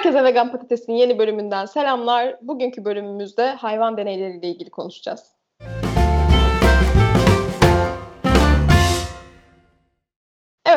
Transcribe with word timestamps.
Herkese 0.00 0.24
Vegan 0.24 0.52
Patates'in 0.52 0.92
yeni 0.92 1.18
bölümünden 1.18 1.66
selamlar. 1.66 2.36
Bugünkü 2.42 2.84
bölümümüzde 2.84 3.50
hayvan 3.50 3.96
deneyleriyle 3.96 4.48
ilgili 4.48 4.70
konuşacağız. 4.70 5.39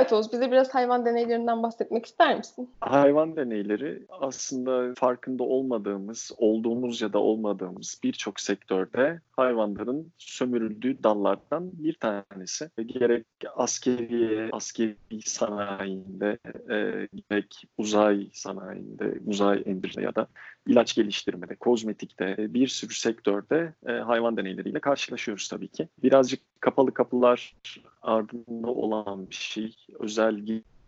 Evet 0.03 0.13
Oğuz, 0.13 0.33
bize 0.33 0.51
biraz 0.51 0.75
hayvan 0.75 1.05
deneylerinden 1.05 1.63
bahsetmek 1.63 2.05
ister 2.05 2.37
misin? 2.37 2.69
Hayvan 2.81 3.35
deneyleri 3.35 4.05
aslında 4.09 4.93
farkında 4.95 5.43
olmadığımız, 5.43 6.31
olduğumuz 6.37 7.01
ya 7.01 7.13
da 7.13 7.19
olmadığımız 7.19 7.99
birçok 8.03 8.39
sektörde 8.39 9.21
hayvanların 9.31 10.11
sömürüldüğü 10.17 11.03
dallardan 11.03 11.71
bir 11.73 11.93
tanesi. 11.93 12.69
Gerek 12.85 13.25
askeri, 13.55 14.49
askeri 14.51 15.21
sanayinde, 15.25 16.37
e, 16.69 17.07
gerek 17.29 17.63
uzay 17.77 18.27
sanayinde, 18.33 19.19
uzay 19.25 19.63
endüstride 19.65 20.05
ya 20.05 20.15
da 20.15 20.27
ilaç 20.67 20.95
geliştirmede, 20.95 21.55
kozmetikte, 21.55 22.53
bir 22.53 22.67
sürü 22.67 22.93
sektörde 22.93 23.73
e, 23.87 23.91
hayvan 23.91 24.37
deneyleriyle 24.37 24.79
karşılaşıyoruz 24.79 25.47
tabii 25.47 25.67
ki. 25.67 25.87
Birazcık 26.03 26.39
kapalı 26.59 26.93
kapılar 26.93 27.55
ardında 28.03 28.67
olan 28.67 29.29
bir 29.29 29.35
şey. 29.35 29.75
Özel 29.99 30.37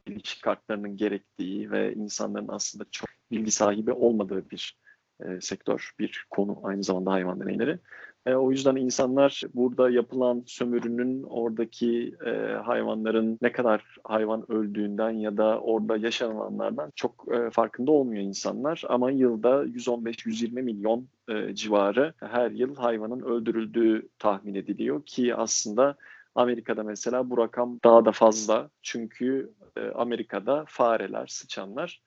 giriş 0.07 0.41
kartlarının 0.41 0.97
gerektiği 0.97 1.71
ve 1.71 1.93
insanların 1.93 2.47
aslında 2.47 2.85
çok 2.91 3.09
bilgi 3.31 3.51
sahibi 3.51 3.91
olmadığı 3.91 4.49
bir 4.49 4.77
e, 5.19 5.41
sektör, 5.41 5.91
bir 5.99 6.25
konu 6.29 6.59
aynı 6.63 6.83
zamanda 6.83 7.11
hayvan 7.11 7.39
deneyleri. 7.39 7.79
E, 8.25 8.33
o 8.33 8.51
yüzden 8.51 8.75
insanlar 8.75 9.41
burada 9.53 9.89
yapılan 9.89 10.43
sömürünün 10.45 11.23
oradaki 11.23 12.15
e, 12.25 12.31
hayvanların 12.53 13.39
ne 13.41 13.51
kadar 13.51 13.97
hayvan 14.03 14.51
öldüğünden 14.51 15.09
ya 15.09 15.37
da 15.37 15.59
orada 15.59 15.97
yaşananlardan 15.97 16.91
çok 16.95 17.25
e, 17.33 17.49
farkında 17.49 17.91
olmuyor 17.91 18.23
insanlar. 18.23 18.83
Ama 18.89 19.11
yılda 19.11 19.65
115-120 19.65 20.61
milyon 20.61 21.07
e, 21.29 21.55
civarı 21.55 22.13
her 22.19 22.51
yıl 22.51 22.75
hayvanın 22.75 23.21
öldürüldüğü 23.21 24.07
tahmin 24.19 24.55
ediliyor 24.55 25.03
ki 25.05 25.35
aslında 25.35 25.95
Amerika'da 26.35 26.83
mesela 26.83 27.29
bu 27.29 27.37
rakam 27.37 27.79
daha 27.83 28.05
da 28.05 28.11
fazla. 28.11 28.69
Çünkü 28.81 29.53
e, 29.77 29.81
Amerika'da 29.89 30.65
fareler, 30.67 31.27
sıçanlar 31.27 32.01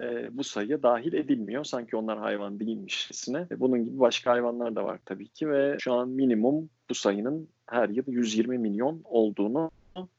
e, 0.00 0.36
bu 0.36 0.44
sayıya 0.44 0.82
dahil 0.82 1.12
edilmiyor. 1.12 1.64
Sanki 1.64 1.96
onlar 1.96 2.18
hayvan 2.18 2.60
değilmişçesine. 2.60 3.46
E, 3.50 3.60
bunun 3.60 3.84
gibi 3.84 3.98
başka 3.98 4.30
hayvanlar 4.30 4.76
da 4.76 4.84
var 4.84 5.00
tabii 5.04 5.28
ki 5.28 5.50
ve 5.50 5.76
şu 5.80 5.92
an 5.92 6.08
minimum 6.08 6.70
bu 6.90 6.94
sayının 6.94 7.48
her 7.66 7.88
yıl 7.88 8.04
120 8.06 8.58
milyon 8.58 9.00
olduğunu 9.04 9.70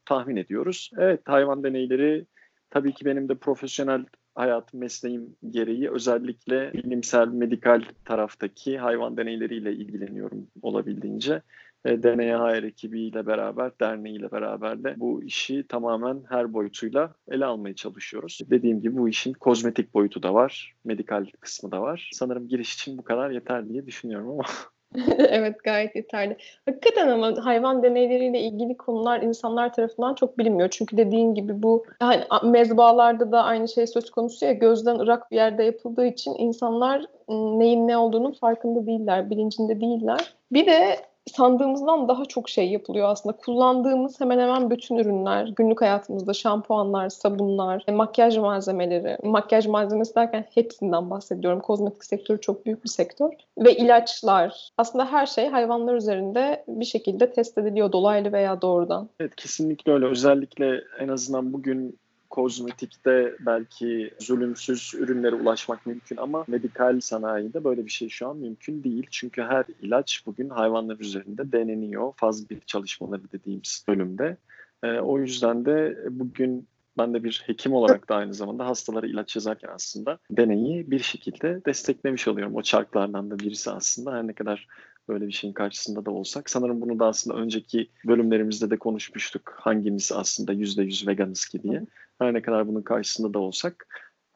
tahmin 0.05 0.35
ediyoruz. 0.35 0.91
Evet 0.97 1.21
hayvan 1.25 1.63
deneyleri 1.63 2.25
tabii 2.69 2.93
ki 2.93 3.05
benim 3.05 3.29
de 3.29 3.35
profesyonel 3.35 4.05
hayatım, 4.35 4.79
mesleğim 4.79 5.35
gereği 5.49 5.91
özellikle 5.91 6.73
bilimsel, 6.73 7.27
medikal 7.27 7.83
taraftaki 8.05 8.77
hayvan 8.77 9.17
deneyleriyle 9.17 9.73
ilgileniyorum 9.73 10.47
olabildiğince. 10.61 11.41
E, 11.85 12.03
DNAHR 12.03 12.63
ekibiyle 12.63 13.27
beraber, 13.27 13.71
derneğiyle 13.81 14.31
beraber 14.31 14.83
de 14.83 14.93
bu 14.97 15.23
işi 15.23 15.67
tamamen 15.67 16.23
her 16.29 16.53
boyutuyla 16.53 17.13
ele 17.31 17.45
almaya 17.45 17.75
çalışıyoruz. 17.75 18.39
Dediğim 18.49 18.81
gibi 18.81 18.97
bu 18.97 19.09
işin 19.09 19.33
kozmetik 19.33 19.93
boyutu 19.93 20.23
da 20.23 20.33
var, 20.33 20.75
medikal 20.85 21.25
kısmı 21.39 21.71
da 21.71 21.81
var. 21.81 22.09
Sanırım 22.13 22.47
giriş 22.47 22.73
için 22.73 22.97
bu 22.97 23.03
kadar 23.03 23.29
yeter 23.29 23.69
diye 23.69 23.85
düşünüyorum 23.85 24.29
ama. 24.29 24.43
evet 25.17 25.63
gayet 25.63 25.95
yeterli. 25.95 26.37
Hakikaten 26.65 27.07
ama 27.07 27.45
hayvan 27.45 27.83
deneyleriyle 27.83 28.39
ilgili 28.39 28.77
konular 28.77 29.21
insanlar 29.21 29.73
tarafından 29.73 30.15
çok 30.15 30.37
bilinmiyor. 30.37 30.69
Çünkü 30.69 30.97
dediğin 30.97 31.33
gibi 31.33 31.63
bu 31.63 31.85
hani 31.99 32.23
mezbalarda 32.43 33.31
da 33.31 33.43
aynı 33.43 33.67
şey 33.67 33.87
söz 33.87 34.11
konusu 34.11 34.45
ya 34.45 34.53
gözden 34.53 34.99
ırak 34.99 35.31
bir 35.31 35.35
yerde 35.35 35.63
yapıldığı 35.63 36.05
için 36.05 36.35
insanlar 36.37 37.05
neyin 37.29 37.87
ne 37.87 37.97
olduğunun 37.97 38.31
farkında 38.31 38.85
değiller, 38.85 39.29
bilincinde 39.29 39.81
değiller. 39.81 40.33
Bir 40.51 40.65
de 40.65 40.99
sandığımızdan 41.31 42.07
daha 42.07 42.25
çok 42.25 42.49
şey 42.49 42.69
yapılıyor 42.69 43.09
aslında. 43.09 43.37
Kullandığımız 43.37 44.21
hemen 44.21 44.39
hemen 44.39 44.69
bütün 44.69 44.97
ürünler, 44.97 45.47
günlük 45.55 45.81
hayatımızda 45.81 46.33
şampuanlar, 46.33 47.09
sabunlar, 47.09 47.83
e, 47.87 47.91
makyaj 47.91 48.37
malzemeleri, 48.37 49.17
makyaj 49.23 49.67
malzemesi 49.67 50.15
derken 50.15 50.45
hepsinden 50.53 51.09
bahsediyorum. 51.09 51.59
Kozmetik 51.59 52.05
sektörü 52.05 52.41
çok 52.41 52.65
büyük 52.65 52.83
bir 52.83 52.89
sektör. 52.89 53.31
Ve 53.57 53.75
ilaçlar. 53.75 54.69
Aslında 54.77 55.11
her 55.11 55.25
şey 55.25 55.47
hayvanlar 55.47 55.95
üzerinde 55.95 56.63
bir 56.67 56.85
şekilde 56.85 57.31
test 57.31 57.57
ediliyor 57.57 57.91
dolaylı 57.91 58.31
veya 58.31 58.61
doğrudan. 58.61 59.09
Evet 59.19 59.35
kesinlikle 59.35 59.91
öyle. 59.91 60.05
Özellikle 60.05 60.81
en 60.99 61.07
azından 61.07 61.53
bugün 61.53 61.99
kozmetikte 62.35 63.35
belki 63.39 64.13
zulümsüz 64.19 64.93
ürünlere 64.95 65.35
ulaşmak 65.35 65.85
mümkün 65.85 66.17
ama 66.17 66.45
medikal 66.47 66.99
sanayide 66.99 67.63
böyle 67.63 67.85
bir 67.85 67.91
şey 67.91 68.09
şu 68.09 68.27
an 68.27 68.37
mümkün 68.37 68.83
değil. 68.83 69.07
Çünkü 69.11 69.41
her 69.41 69.65
ilaç 69.81 70.23
bugün 70.25 70.49
hayvanlar 70.49 70.99
üzerinde 70.99 71.51
deneniyor. 71.51 72.13
Faz 72.15 72.49
bir 72.49 72.59
çalışmaları 72.59 73.31
dediğimiz 73.31 73.85
bölümde. 73.87 74.37
E, 74.83 74.87
o 74.99 75.19
yüzden 75.19 75.65
de 75.65 75.97
bugün 76.09 76.67
ben 76.97 77.13
de 77.13 77.23
bir 77.23 77.43
hekim 77.45 77.73
olarak 77.73 78.09
da 78.09 78.15
aynı 78.15 78.33
zamanda 78.33 78.65
hastalara 78.65 79.07
ilaç 79.07 79.35
yazarken 79.35 79.69
aslında 79.73 80.19
deneyi 80.31 80.91
bir 80.91 80.99
şekilde 80.99 81.61
desteklemiş 81.65 82.27
oluyorum. 82.27 82.55
O 82.55 82.61
çarklardan 82.61 83.31
da 83.31 83.39
birisi 83.39 83.71
aslında 83.71 84.13
her 84.13 84.27
ne 84.27 84.33
kadar 84.33 84.67
böyle 85.09 85.27
bir 85.27 85.31
şeyin 85.31 85.53
karşısında 85.53 86.05
da 86.05 86.11
olsak. 86.11 86.49
Sanırım 86.49 86.81
bunu 86.81 86.99
da 86.99 87.07
aslında 87.07 87.37
önceki 87.37 87.89
bölümlerimizde 88.05 88.69
de 88.69 88.77
konuşmuştuk. 88.77 89.53
Hangimiz 89.57 90.11
aslında 90.11 90.53
%100 90.53 91.07
veganız 91.07 91.45
ki 91.45 91.63
diye. 91.63 91.83
Her 92.19 92.33
ne 92.33 92.41
kadar 92.41 92.67
bunun 92.67 92.81
karşısında 92.81 93.33
da 93.33 93.39
olsak 93.39 93.87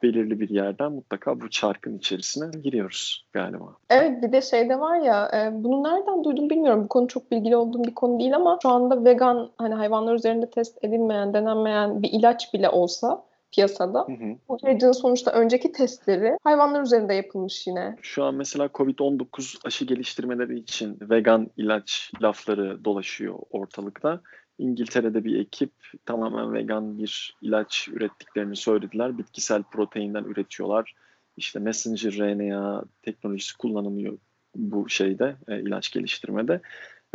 belirli 0.02 0.40
bir 0.40 0.48
yerden 0.48 0.92
mutlaka 0.92 1.40
bu 1.40 1.50
çarkın 1.50 1.98
içerisine 1.98 2.60
giriyoruz 2.60 3.26
galiba. 3.32 3.76
Evet 3.90 4.22
bir 4.22 4.32
de 4.32 4.42
şey 4.42 4.68
de 4.68 4.80
var 4.80 4.98
ya 4.98 5.30
e, 5.34 5.64
bunu 5.64 5.84
nereden 5.84 6.24
duydum 6.24 6.50
bilmiyorum. 6.50 6.84
Bu 6.84 6.88
konu 6.88 7.08
çok 7.08 7.30
bilgili 7.30 7.56
olduğum 7.56 7.84
bir 7.84 7.94
konu 7.94 8.20
değil 8.20 8.36
ama 8.36 8.58
şu 8.62 8.68
anda 8.68 9.04
vegan 9.04 9.50
hani 9.58 9.74
hayvanlar 9.74 10.14
üzerinde 10.14 10.50
test 10.50 10.84
edilmeyen, 10.84 11.34
denenmeyen 11.34 12.02
bir 12.02 12.10
ilaç 12.12 12.54
bile 12.54 12.68
olsa 12.68 13.24
piyasada. 13.52 13.98
Hı 13.98 14.12
hı. 14.12 14.36
Bu 14.48 14.58
ilacın 14.62 14.92
sonuçta 14.92 15.30
önceki 15.30 15.72
testleri 15.72 16.36
hayvanlar 16.44 16.82
üzerinde 16.82 17.14
yapılmış 17.14 17.66
yine. 17.66 17.96
Şu 18.02 18.24
an 18.24 18.34
mesela 18.34 18.66
COVID-19 18.66 19.66
aşı 19.66 19.84
geliştirmeleri 19.84 20.58
için 20.58 20.98
vegan 21.00 21.50
ilaç 21.56 22.12
lafları 22.22 22.84
dolaşıyor 22.84 23.38
ortalıkta. 23.50 24.20
İngiltere'de 24.60 25.24
bir 25.24 25.40
ekip 25.40 25.72
tamamen 26.06 26.52
vegan 26.52 26.98
bir 26.98 27.36
ilaç 27.42 27.88
ürettiklerini 27.88 28.56
söylediler. 28.56 29.18
Bitkisel 29.18 29.62
proteinden 29.62 30.24
üretiyorlar. 30.24 30.94
İşte 31.36 31.58
messenger 31.58 32.12
RNA 32.12 32.84
teknolojisi 33.02 33.56
kullanılıyor 33.58 34.18
bu 34.56 34.88
şeyde, 34.88 35.36
e, 35.48 35.60
ilaç 35.60 35.92
geliştirmede. 35.92 36.60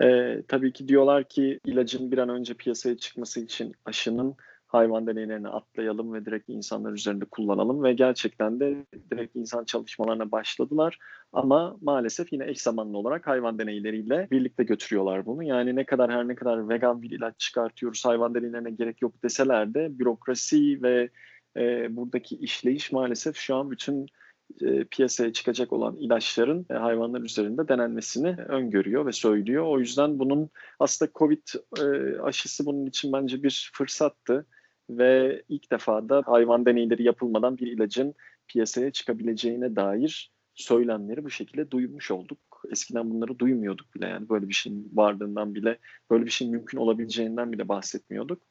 E, 0.02 0.42
tabii 0.48 0.74
ki 0.74 0.88
diyorlar 0.88 1.24
ki 1.24 1.60
ilacın 1.66 2.12
bir 2.12 2.18
an 2.18 2.30
önce 2.30 2.54
piyasaya 2.54 2.98
çıkması 2.98 3.40
için 3.40 3.76
aşının 3.86 4.36
hayvan 4.76 5.08
deneylerini 5.08 5.48
atlayalım 5.48 6.14
ve 6.14 6.26
direkt 6.26 6.50
insanlar 6.50 6.92
üzerinde 6.92 7.26
kullanalım 7.26 7.84
ve 7.84 7.94
gerçekten 7.94 8.60
de 8.60 8.86
direkt 9.12 9.36
insan 9.36 9.66
çalışmalarına 9.66 10.32
başladılar 10.32 11.00
ama 11.34 11.78
maalesef 11.82 12.34
yine 12.34 12.50
eş 12.50 12.62
zamanlı 12.62 12.98
olarak 12.98 13.28
hayvan 13.28 13.60
deneyleriyle 13.60 14.28
birlikte 14.32 14.64
götürüyorlar 14.64 15.26
bunu. 15.26 15.44
Yani 15.44 15.76
ne 15.76 15.86
kadar 15.86 16.12
her 16.12 16.28
ne 16.28 16.36
kadar 16.36 16.70
vegan 16.70 17.02
bir 17.02 17.12
ilaç 17.12 17.40
çıkartıyoruz 17.40 18.06
hayvan 18.06 18.36
deneylerine 18.36 18.72
gerek 18.72 19.02
yok 19.02 19.24
deseler 19.24 19.74
de 19.74 20.00
bürokrasi 20.00 20.84
ve 20.84 21.10
e, 21.58 21.96
buradaki 21.96 22.36
işleyiş 22.36 22.92
maalesef 22.92 23.36
şu 23.36 23.56
an 23.56 23.72
bütün 23.72 24.08
e, 24.62 24.84
piyasaya 24.84 25.34
çıkacak 25.34 25.74
olan 25.74 25.96
ilaçların 25.96 26.66
e, 26.70 26.74
hayvanlar 26.74 27.22
üzerinde 27.22 27.68
denenmesini 27.68 28.36
öngörüyor 28.48 29.06
ve 29.06 29.12
söylüyor. 29.12 29.64
O 29.64 29.80
yüzden 29.80 30.20
bunun 30.20 30.50
aslında 30.80 31.12
Covid 31.16 31.48
e, 31.80 32.20
aşısı 32.22 32.66
bunun 32.66 32.86
için 32.86 33.14
bence 33.14 33.44
bir 33.44 33.72
fırsattı 33.74 34.46
ve 34.90 35.44
ilk 35.50 35.72
defa 35.72 36.10
da 36.10 36.24
hayvan 36.26 36.66
deneyleri 36.66 37.04
yapılmadan 37.04 37.58
bir 37.58 37.68
ilacın 37.68 38.14
piyasaya 38.48 38.92
çıkabileceğine 38.92 39.76
dair 39.76 40.32
söylemleri 40.54 41.24
bu 41.24 41.30
şekilde 41.30 41.72
duymuş 41.72 42.12
olduk. 42.12 42.40
Eskiden 42.72 43.10
bunları 43.10 43.40
duymuyorduk 43.40 43.96
bile 43.96 44.08
yani 44.08 44.30
böyle 44.30 44.48
bir 44.48 44.54
şeyin 44.54 44.92
varlığından 44.94 45.56
bile 45.56 45.78
böyle 46.12 46.26
bir 46.26 46.32
şeyin 46.32 46.54
mümkün 46.54 46.78
olabileceğinden 46.78 47.52
bile 47.52 47.68
bahsetmiyorduk. 47.68 48.42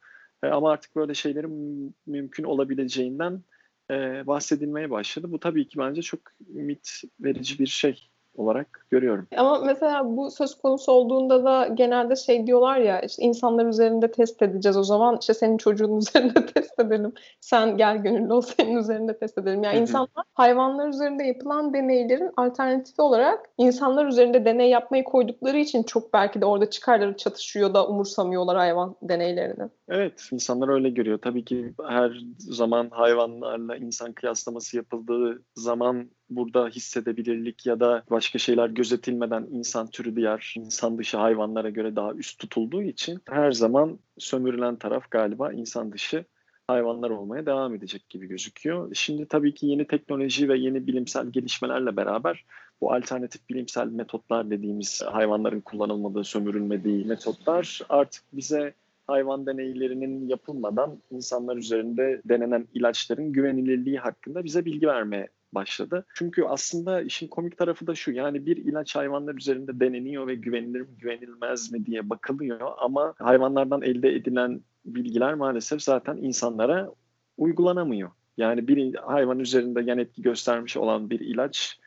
E, 0.43 0.47
ama 0.47 0.71
artık 0.71 0.95
böyle 0.95 1.13
şeylerin 1.13 1.95
mümkün 2.05 2.43
olabileceğinden 2.43 3.43
e, 3.91 4.27
bahsedilmeye 4.27 4.89
başladı. 4.89 5.31
Bu 5.31 5.39
tabii 5.39 5.67
ki 5.67 5.77
bence 5.79 6.01
çok 6.01 6.21
ümit 6.55 7.01
verici 7.19 7.59
bir 7.59 7.67
şey 7.67 8.09
olarak 8.37 8.85
görüyorum. 8.91 9.27
Ama 9.37 9.59
mesela 9.59 10.17
bu 10.17 10.31
söz 10.31 10.55
konusu 10.55 10.91
olduğunda 10.91 11.45
da 11.45 11.67
genelde 11.67 12.15
şey 12.15 12.47
diyorlar 12.47 12.77
ya 12.77 13.01
işte 13.01 13.23
insanlar 13.23 13.65
üzerinde 13.65 14.11
test 14.11 14.41
edeceğiz 14.41 14.77
o 14.77 14.83
zaman 14.83 15.17
işte 15.19 15.33
senin 15.33 15.57
çocuğun 15.57 15.97
üzerinde 15.97 16.45
test 16.45 16.79
edelim. 16.79 17.13
Sen 17.41 17.77
gel 17.77 17.97
gönüllü 17.97 18.33
ol 18.33 18.41
senin 18.41 18.77
üzerinde 18.77 19.17
test 19.17 19.37
edelim. 19.37 19.63
Yani 19.63 19.79
insanlar 19.79 20.25
hayvanlar 20.33 20.87
üzerinde 20.87 21.23
yapılan 21.23 21.73
deneylerin 21.73 22.31
alternatifi 22.37 23.01
olarak 23.01 23.49
insanlar 23.57 24.05
üzerinde 24.05 24.45
deney 24.45 24.69
yapmayı 24.69 25.03
koydukları 25.03 25.57
için 25.57 25.83
çok 25.83 26.13
belki 26.13 26.41
de 26.41 26.45
orada 26.45 26.69
çıkarları 26.69 27.17
çatışıyor 27.17 27.73
da 27.73 27.87
umursamıyorlar 27.87 28.57
hayvan 28.57 28.95
deneylerini. 29.01 29.69
Evet, 29.89 30.29
insanlar 30.31 30.69
öyle 30.69 30.89
görüyor. 30.89 31.17
Tabii 31.17 31.45
ki 31.45 31.73
her 31.87 32.23
zaman 32.37 32.89
hayvanlarla 32.89 33.75
insan 33.75 34.13
kıyaslaması 34.13 34.77
yapıldığı 34.77 35.43
zaman 35.55 36.09
burada 36.29 36.67
hissedebilirlik 36.67 37.65
ya 37.65 37.79
da 37.79 38.03
başka 38.09 38.39
şeyler 38.39 38.69
gözetilmeden 38.69 39.47
insan 39.51 39.89
türü 39.89 40.15
diğer 40.15 40.53
insan 40.57 40.97
dışı 40.97 41.17
hayvanlara 41.17 41.69
göre 41.69 41.95
daha 41.95 42.13
üst 42.13 42.39
tutulduğu 42.39 42.83
için 42.83 43.19
her 43.29 43.51
zaman 43.51 43.99
sömürülen 44.17 44.75
taraf 44.75 45.11
galiba 45.11 45.53
insan 45.53 45.91
dışı 45.91 46.25
hayvanlar 46.67 47.09
olmaya 47.09 47.45
devam 47.45 47.75
edecek 47.75 48.09
gibi 48.09 48.27
gözüküyor. 48.27 48.95
Şimdi 48.95 49.25
tabii 49.27 49.53
ki 49.53 49.67
yeni 49.67 49.87
teknoloji 49.87 50.49
ve 50.49 50.57
yeni 50.57 50.87
bilimsel 50.87 51.27
gelişmelerle 51.27 51.97
beraber 51.97 52.45
bu 52.81 52.93
alternatif 52.93 53.49
bilimsel 53.49 53.87
metotlar 53.87 54.49
dediğimiz 54.49 55.01
hayvanların 55.01 55.61
kullanılmadığı, 55.61 56.23
sömürülmediği 56.23 57.05
metotlar 57.05 57.81
artık 57.89 58.23
bize 58.33 58.73
hayvan 59.07 59.45
deneylerinin 59.45 60.27
yapılmadan 60.27 60.99
insanlar 61.11 61.57
üzerinde 61.57 62.21
denenen 62.25 62.67
ilaçların 62.73 63.33
güvenilirliği 63.33 63.99
hakkında 63.99 64.43
bize 64.43 64.65
bilgi 64.65 64.87
vermeye 64.87 65.27
başladı. 65.51 66.05
Çünkü 66.13 66.43
aslında 66.43 67.01
işin 67.01 67.27
komik 67.27 67.57
tarafı 67.57 67.87
da 67.87 67.95
şu 67.95 68.11
yani 68.11 68.45
bir 68.45 68.57
ilaç 68.57 68.95
hayvanlar 68.95 69.35
üzerinde 69.35 69.79
deneniyor 69.79 70.27
ve 70.27 70.35
güvenilir 70.35 70.81
mi 70.81 70.97
güvenilmez 70.97 71.71
mi 71.71 71.85
diye 71.85 72.09
bakılıyor 72.09 72.71
ama 72.77 73.13
hayvanlardan 73.17 73.81
elde 73.81 74.15
edilen 74.15 74.61
bilgiler 74.85 75.33
maalesef 75.33 75.81
zaten 75.81 76.17
insanlara 76.17 76.91
uygulanamıyor. 77.37 78.11
Yani 78.37 78.67
bir 78.67 78.95
hayvan 78.95 79.39
üzerinde 79.39 79.81
yan 79.81 79.97
etki 79.97 80.21
göstermiş 80.21 80.77
olan 80.77 81.09
bir 81.09 81.19
ilaç 81.19 81.79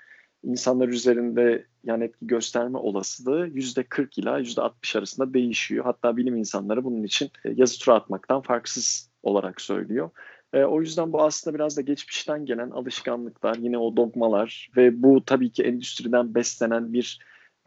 insanlar 0.45 0.89
üzerinde 0.89 1.67
yan 1.85 2.01
etki 2.01 2.27
gösterme 2.27 2.79
olasılığı 2.79 3.49
%40 3.49 4.21
ila 4.21 4.41
%60 4.41 4.99
arasında 4.99 5.35
değişiyor. 5.35 5.85
Hatta 5.85 6.17
bilim 6.17 6.37
insanları 6.37 6.85
bunun 6.85 7.03
için 7.03 7.31
e, 7.45 7.51
yazı 7.57 7.79
tura 7.79 7.95
atmaktan 7.95 8.41
farksız 8.41 9.11
olarak 9.23 9.61
söylüyor. 9.61 10.11
E, 10.53 10.65
o 10.65 10.81
yüzden 10.81 11.13
bu 11.13 11.23
aslında 11.23 11.55
biraz 11.55 11.77
da 11.77 11.81
geçmişten 11.81 12.47
gelen 12.47 12.71
alışkanlıklar, 12.71 13.57
yine 13.57 13.79
o 13.79 13.97
dogmalar 13.97 14.71
ve 14.77 15.03
bu 15.03 15.25
tabii 15.25 15.51
ki 15.51 15.63
endüstriden 15.63 16.35
beslenen 16.35 16.93
bir 16.93 17.19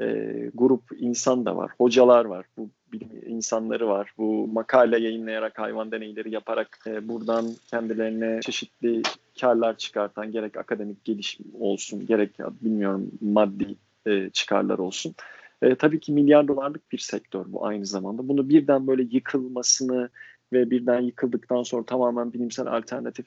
e, 0.02 0.06
grup 0.54 0.84
insan 0.98 1.46
da 1.46 1.56
var, 1.56 1.72
hocalar 1.78 2.26
var, 2.26 2.46
bu 2.58 2.70
bilim 2.92 3.10
insanları 3.26 3.88
var. 3.88 4.14
Bu 4.18 4.48
makale 4.48 5.00
yayınlayarak, 5.00 5.60
hayvan 5.60 5.92
deneyleri 5.92 6.34
yaparak 6.34 6.80
e, 6.88 7.08
buradan 7.08 7.46
kendilerine 7.68 8.40
çeşitli 8.42 9.02
karlar 9.40 9.78
çıkartan 9.78 10.32
gerek 10.32 10.58
akademik 10.58 11.06
gelişim 11.06 11.46
olsun, 11.60 12.06
gerek 12.06 12.40
bilmiyorum 12.40 13.12
maddi 13.22 13.76
e, 14.06 14.30
çıkarlar 14.30 14.80
olsun. 14.80 15.16
E, 15.62 15.76
tabii 15.76 16.00
ki 16.00 16.12
milyar 16.12 16.48
dolarlık 16.48 16.92
bir 16.92 16.98
sektör 16.98 17.46
bu 17.48 17.66
aynı 17.66 17.86
zamanda. 17.86 18.28
Bunu 18.28 18.50
birden 18.50 18.88
böyle 18.88 19.04
yıkılmasını 19.12 20.10
ve 20.54 20.70
birden 20.72 21.02
yıkıldıktan 21.02 21.64
sonra 21.64 21.86
tamamen 21.86 22.34
bilimsel 22.34 22.68
alternatif 22.68 23.26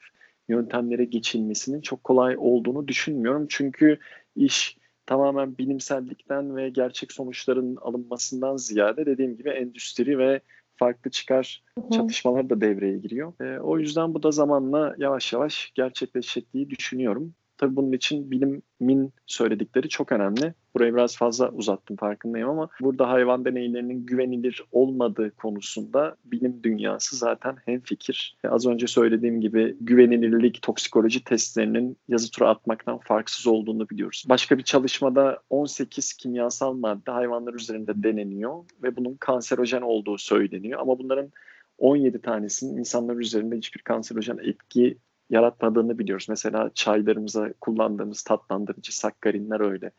yöntemlere 0.49 1.05
geçilmesinin 1.05 1.81
çok 1.81 2.03
kolay 2.03 2.35
olduğunu 2.37 2.87
düşünmüyorum. 2.87 3.45
Çünkü 3.49 3.99
iş 4.35 4.77
tamamen 5.05 5.57
bilimsellikten 5.57 6.55
ve 6.55 6.69
gerçek 6.69 7.11
sonuçların 7.11 7.75
alınmasından 7.75 8.57
ziyade 8.57 9.05
dediğim 9.05 9.37
gibi 9.37 9.49
endüstri 9.49 10.17
ve 10.17 10.41
farklı 10.77 11.11
çıkar 11.11 11.63
çatışmalar 11.91 12.49
da 12.49 12.61
devreye 12.61 12.97
giriyor. 12.97 13.33
E, 13.41 13.59
o 13.59 13.79
yüzden 13.79 14.13
bu 14.13 14.23
da 14.23 14.31
zamanla 14.31 14.95
yavaş 14.97 15.33
yavaş 15.33 15.71
gerçekleşecek 15.75 16.69
düşünüyorum. 16.69 17.35
Tabii 17.57 17.75
bunun 17.75 17.91
için 17.91 18.31
bilimin 18.31 19.13
söyledikleri 19.25 19.89
çok 19.89 20.11
önemli. 20.11 20.53
Burayı 20.73 20.93
biraz 20.93 21.17
fazla 21.17 21.49
uzattım 21.49 21.97
farkındayım 21.97 22.49
ama 22.49 22.69
burada 22.81 23.09
hayvan 23.09 23.45
deneylerinin 23.45 24.05
güvenilir 24.05 24.63
olmadığı 24.71 25.31
konusunda 25.31 26.15
bilim 26.25 26.63
dünyası 26.63 27.15
zaten 27.15 27.57
hemfikir. 27.65 28.37
Az 28.43 28.67
önce 28.67 28.87
söylediğim 28.87 29.41
gibi 29.41 29.77
güvenilirlik 29.81 30.61
toksikoloji 30.61 31.23
testlerinin 31.23 31.97
yazı 32.07 32.31
tura 32.31 32.49
atmaktan 32.49 32.97
farksız 32.97 33.47
olduğunu 33.47 33.89
biliyoruz. 33.89 34.25
Başka 34.29 34.57
bir 34.57 34.63
çalışmada 34.63 35.39
18 35.49 36.13
kimyasal 36.13 36.73
madde 36.73 37.11
hayvanlar 37.11 37.53
üzerinde 37.53 38.03
deneniyor 38.03 38.63
ve 38.83 38.95
bunun 38.95 39.15
kanserojen 39.15 39.81
olduğu 39.81 40.17
söyleniyor 40.17 40.79
ama 40.79 40.99
bunların 40.99 41.31
17 41.77 42.21
tanesinin 42.21 42.77
insanlar 42.77 43.15
üzerinde 43.15 43.57
hiçbir 43.57 43.81
kanserojen 43.81 44.37
etki 44.43 44.97
yaratmadığını 45.29 45.99
biliyoruz. 45.99 46.25
Mesela 46.29 46.71
çaylarımıza 46.73 47.53
kullandığımız 47.61 48.23
tatlandırıcı 48.23 48.97
sakkarinler 48.97 49.59
öyle. 49.59 49.91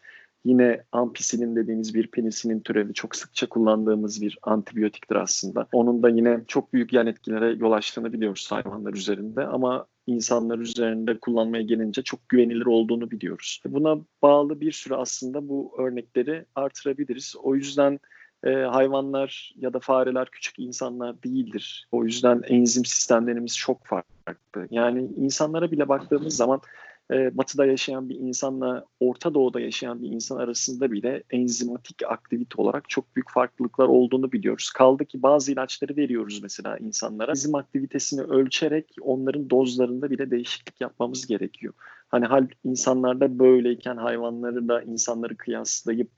Yine 0.45 0.83
ampisilin 0.93 1.57
dediğimiz 1.57 1.95
bir 1.95 2.07
penisinin 2.07 2.61
türevi 2.61 2.95
çok 2.95 3.17
sıkça 3.17 3.49
kullandığımız 3.49 4.23
bir 4.23 4.39
antibiyotiktir 4.43 5.17
aslında. 5.17 5.67
Onun 5.73 6.03
da 6.03 6.09
yine 6.09 6.41
çok 6.49 6.73
büyük 6.73 6.93
yan 6.93 7.07
etkilere 7.07 7.51
yol 7.51 7.73
açtığını 7.73 8.13
biliyoruz 8.13 8.49
hayvanlar 8.51 8.95
üzerinde 8.95 9.47
ama 9.47 9.87
insanlar 10.07 10.59
üzerinde 10.59 11.19
kullanmaya 11.19 11.63
gelince 11.63 12.03
çok 12.03 12.29
güvenilir 12.29 12.67
olduğunu 12.67 13.11
biliyoruz. 13.11 13.63
Buna 13.67 13.99
bağlı 14.23 14.61
bir 14.61 14.73
sürü 14.73 14.95
aslında 14.95 15.49
bu 15.49 15.75
örnekleri 15.79 16.45
artırabiliriz. 16.55 17.35
O 17.43 17.55
yüzden 17.55 18.01
e, 18.45 18.51
hayvanlar 18.51 19.55
ya 19.57 19.73
da 19.73 19.79
fareler 19.79 20.29
küçük 20.31 20.59
insanlar 20.59 21.23
değildir. 21.23 21.89
O 21.93 22.05
yüzden 22.05 22.43
enzim 22.49 22.85
sistemlerimiz 22.85 23.57
çok 23.57 23.87
farklı. 23.87 24.67
Yani 24.71 25.09
insanlara 25.17 25.71
bile 25.71 25.89
baktığımız 25.89 26.37
zaman 26.37 26.61
e, 27.11 27.37
batıda 27.37 27.67
yaşayan 27.67 28.09
bir 28.09 28.15
insanla 28.15 28.85
Orta 29.01 29.35
Doğu'da 29.35 29.61
yaşayan 29.61 30.03
bir 30.03 30.09
insan 30.09 30.37
arasında 30.37 30.93
bile 30.93 31.23
enzimatik 31.31 32.03
aktivite 32.09 32.63
olarak 32.63 32.89
çok 32.89 33.17
büyük 33.17 33.31
farklılıklar 33.31 33.89
olduğunu 33.89 34.33
biliyoruz. 34.33 34.71
Kaldı 34.71 35.05
ki 35.05 35.23
bazı 35.23 35.53
ilaçları 35.53 35.97
veriyoruz 35.97 36.43
mesela 36.43 36.79
insanlara. 36.79 37.31
Enzim 37.31 37.55
aktivitesini 37.55 38.21
ölçerek 38.21 38.97
onların 39.01 39.51
dozlarında 39.51 40.11
bile 40.11 40.31
değişiklik 40.31 40.81
yapmamız 40.81 41.27
gerekiyor. 41.27 41.73
Hani 42.09 42.27
hal 42.27 42.49
insanlarda 42.65 43.39
böyleyken 43.39 43.97
hayvanları 43.97 44.69
da 44.69 44.83
insanları 44.83 45.37
kıyaslayıp 45.37 46.11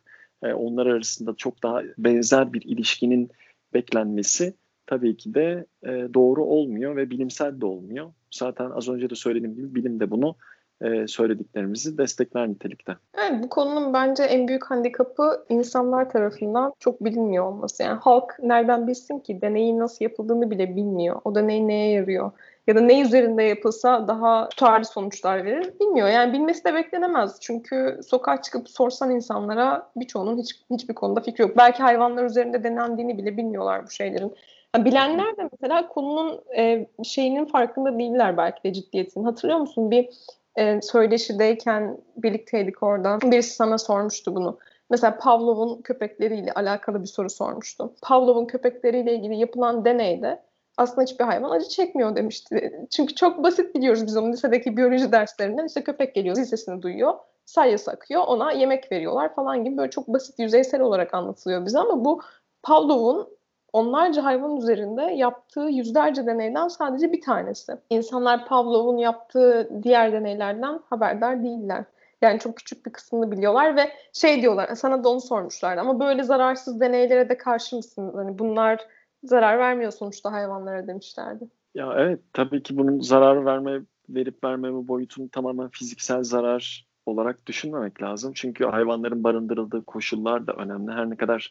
e, 0.42 0.52
onlar 0.52 0.86
arasında 0.86 1.34
çok 1.36 1.62
daha 1.62 1.82
benzer 1.98 2.52
bir 2.52 2.62
ilişkinin 2.62 3.30
beklenmesi 3.74 4.54
tabii 4.86 5.16
ki 5.16 5.34
de 5.34 5.66
e, 5.82 5.88
doğru 6.14 6.44
olmuyor 6.44 6.96
ve 6.96 7.10
bilimsel 7.10 7.60
de 7.60 7.66
olmuyor. 7.66 8.12
Zaten 8.30 8.70
az 8.70 8.88
önce 8.88 9.10
de 9.10 9.14
söylediğim 9.14 9.54
gibi 9.54 9.74
bilim 9.74 10.00
de 10.00 10.10
bunu 10.10 10.36
e, 10.82 11.06
söylediklerimizi 11.06 11.98
destekler 11.98 12.48
nitelikte. 12.48 12.96
Evet, 13.14 13.44
bu 13.44 13.48
konunun 13.48 13.92
bence 13.92 14.22
en 14.22 14.48
büyük 14.48 14.64
handikapı 14.64 15.44
insanlar 15.48 16.10
tarafından 16.10 16.72
çok 16.78 17.04
bilinmiyor 17.04 17.44
olması. 17.44 17.82
Yani 17.82 17.98
halk 17.98 18.36
nereden 18.42 18.86
bilsin 18.86 19.18
ki 19.18 19.40
deneyin 19.40 19.78
nasıl 19.78 20.04
yapıldığını 20.04 20.50
bile 20.50 20.76
bilmiyor. 20.76 21.20
O 21.24 21.34
deney 21.34 21.68
neye 21.68 21.90
yarıyor? 21.92 22.30
Ya 22.68 22.74
da 22.74 22.80
ne 22.80 23.00
üzerinde 23.00 23.42
yapılsa 23.42 24.08
daha 24.08 24.48
tutarlı 24.48 24.84
sonuçlar 24.84 25.44
verir 25.44 25.72
bilmiyor. 25.80 26.08
Yani 26.08 26.32
bilmesi 26.32 26.64
de 26.64 26.74
beklenemez. 26.74 27.36
Çünkü 27.40 28.00
sokağa 28.06 28.42
çıkıp 28.42 28.68
sorsan 28.68 29.10
insanlara 29.10 29.90
birçoğunun 29.96 30.38
hiç, 30.38 30.54
hiçbir 30.70 30.94
konuda 30.94 31.20
fikri 31.20 31.42
yok. 31.42 31.56
Belki 31.56 31.82
hayvanlar 31.82 32.24
üzerinde 32.24 32.64
denendiğini 32.64 33.18
bile 33.18 33.36
bilmiyorlar 33.36 33.86
bu 33.86 33.90
şeylerin. 33.90 34.34
Yani 34.76 34.84
bilenler 34.84 35.36
de 35.36 35.48
mesela 35.52 35.88
konunun 35.88 36.40
e, 36.56 36.86
şeyinin 37.04 37.44
farkında 37.44 37.98
değiller 37.98 38.36
belki 38.36 38.64
de 38.64 38.72
ciddiyetinin. 38.72 39.24
Hatırlıyor 39.24 39.58
musun? 39.58 39.90
Bir 39.90 40.08
e, 40.56 40.82
söyleşideyken 40.82 41.98
birlikteydik 42.16 42.82
orada. 42.82 43.18
Birisi 43.22 43.54
sana 43.54 43.78
sormuştu 43.78 44.34
bunu. 44.34 44.58
Mesela 44.90 45.18
Pavlov'un 45.18 45.82
köpekleriyle 45.82 46.52
alakalı 46.52 47.02
bir 47.02 47.06
soru 47.06 47.30
sormuştu. 47.30 47.92
Pavlov'un 48.02 48.46
köpekleriyle 48.46 49.14
ilgili 49.14 49.36
yapılan 49.36 49.84
deneyde 49.84 50.47
aslında 50.78 51.02
hiçbir 51.02 51.24
hayvan 51.24 51.50
acı 51.50 51.68
çekmiyor 51.68 52.16
demişti. 52.16 52.86
Çünkü 52.90 53.14
çok 53.14 53.42
basit 53.42 53.74
biliyoruz 53.74 54.06
biz 54.06 54.16
onu 54.16 54.32
lisedeki 54.32 54.76
biyoloji 54.76 55.12
derslerinden. 55.12 55.66
İşte 55.66 55.84
köpek 55.84 56.14
geliyor, 56.14 56.34
zil 56.34 56.82
duyuyor, 56.82 57.14
salyası 57.44 57.90
akıyor, 57.90 58.22
ona 58.26 58.52
yemek 58.52 58.92
veriyorlar 58.92 59.34
falan 59.34 59.64
gibi 59.64 59.76
böyle 59.76 59.90
çok 59.90 60.08
basit, 60.08 60.38
yüzeysel 60.38 60.80
olarak 60.80 61.14
anlatılıyor 61.14 61.66
bize 61.66 61.78
ama 61.78 62.04
bu 62.04 62.20
Pavlov'un 62.62 63.28
onlarca 63.72 64.24
hayvan 64.24 64.56
üzerinde 64.56 65.02
yaptığı 65.02 65.60
yüzlerce 65.60 66.26
deneyden 66.26 66.68
sadece 66.68 67.12
bir 67.12 67.20
tanesi. 67.20 67.72
İnsanlar 67.90 68.46
Pavlov'un 68.46 68.96
yaptığı 68.96 69.70
diğer 69.82 70.12
deneylerden 70.12 70.80
haberdar 70.90 71.42
değiller. 71.42 71.84
Yani 72.22 72.38
çok 72.38 72.56
küçük 72.56 72.86
bir 72.86 72.92
kısmını 72.92 73.30
biliyorlar 73.30 73.76
ve 73.76 73.92
şey 74.12 74.42
diyorlar 74.42 74.74
sana 74.74 75.04
da 75.04 75.08
onu 75.08 75.20
sormuşlardı 75.20 75.80
ama 75.80 76.00
böyle 76.00 76.22
zararsız 76.22 76.80
deneylere 76.80 77.28
de 77.28 77.36
karşı 77.38 77.76
mısın? 77.76 78.12
Hani 78.16 78.38
bunlar 78.38 78.86
zarar 79.28 79.58
vermiyor 79.58 79.92
sonuçta 79.92 80.32
hayvanlara 80.32 80.86
demişlerdi. 80.86 81.44
Ya 81.74 81.94
evet 81.96 82.20
tabii 82.32 82.62
ki 82.62 82.76
bunun 82.76 83.00
zarar 83.00 83.44
verme 83.44 83.80
verip 84.08 84.44
vermeme 84.44 84.88
boyutunu 84.88 85.28
tamamen 85.30 85.68
fiziksel 85.68 86.22
zarar 86.22 86.88
olarak 87.06 87.46
düşünmemek 87.46 88.02
lazım. 88.02 88.32
Çünkü 88.34 88.64
hayvanların 88.64 89.24
barındırıldığı 89.24 89.84
koşullar 89.84 90.46
da 90.46 90.52
önemli. 90.52 90.92
Her 90.92 91.10
ne 91.10 91.16
kadar 91.16 91.50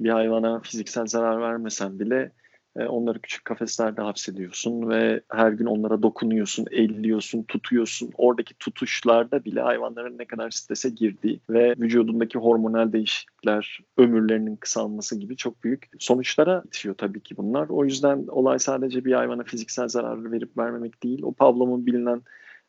bir 0.00 0.10
hayvana 0.10 0.60
fiziksel 0.60 1.06
zarar 1.06 1.40
vermesen 1.40 1.98
bile 1.98 2.32
e, 2.76 2.84
onları 2.84 3.20
küçük 3.20 3.44
kafeslerde 3.44 4.02
hapsediyorsun 4.02 4.88
ve 4.88 5.20
her 5.28 5.52
gün 5.52 5.66
onlara 5.66 6.02
dokunuyorsun, 6.02 6.66
elliyorsun, 6.70 7.42
tutuyorsun. 7.42 8.10
Oradaki 8.16 8.54
tutuşlarda 8.54 9.44
bile 9.44 9.60
hayvanların 9.60 10.18
ne 10.18 10.24
kadar 10.24 10.50
strese 10.50 10.90
girdiği 10.90 11.40
ve 11.50 11.74
vücudundaki 11.78 12.38
hormonal 12.38 12.92
değişiklikler, 12.92 13.80
ömürlerinin 13.96 14.56
kısalması 14.56 15.18
gibi 15.18 15.36
çok 15.36 15.64
büyük 15.64 15.90
sonuçlara 15.98 16.62
itiyor 16.66 16.94
tabii 16.94 17.20
ki 17.20 17.36
bunlar. 17.36 17.68
O 17.68 17.84
yüzden 17.84 18.26
olay 18.26 18.58
sadece 18.58 19.04
bir 19.04 19.12
hayvana 19.12 19.42
fiziksel 19.42 19.88
zarar 19.88 20.32
verip 20.32 20.58
vermemek 20.58 21.02
değil. 21.02 21.22
O 21.22 21.32
Pavlov'un 21.32 21.86
bilinen 21.86 22.22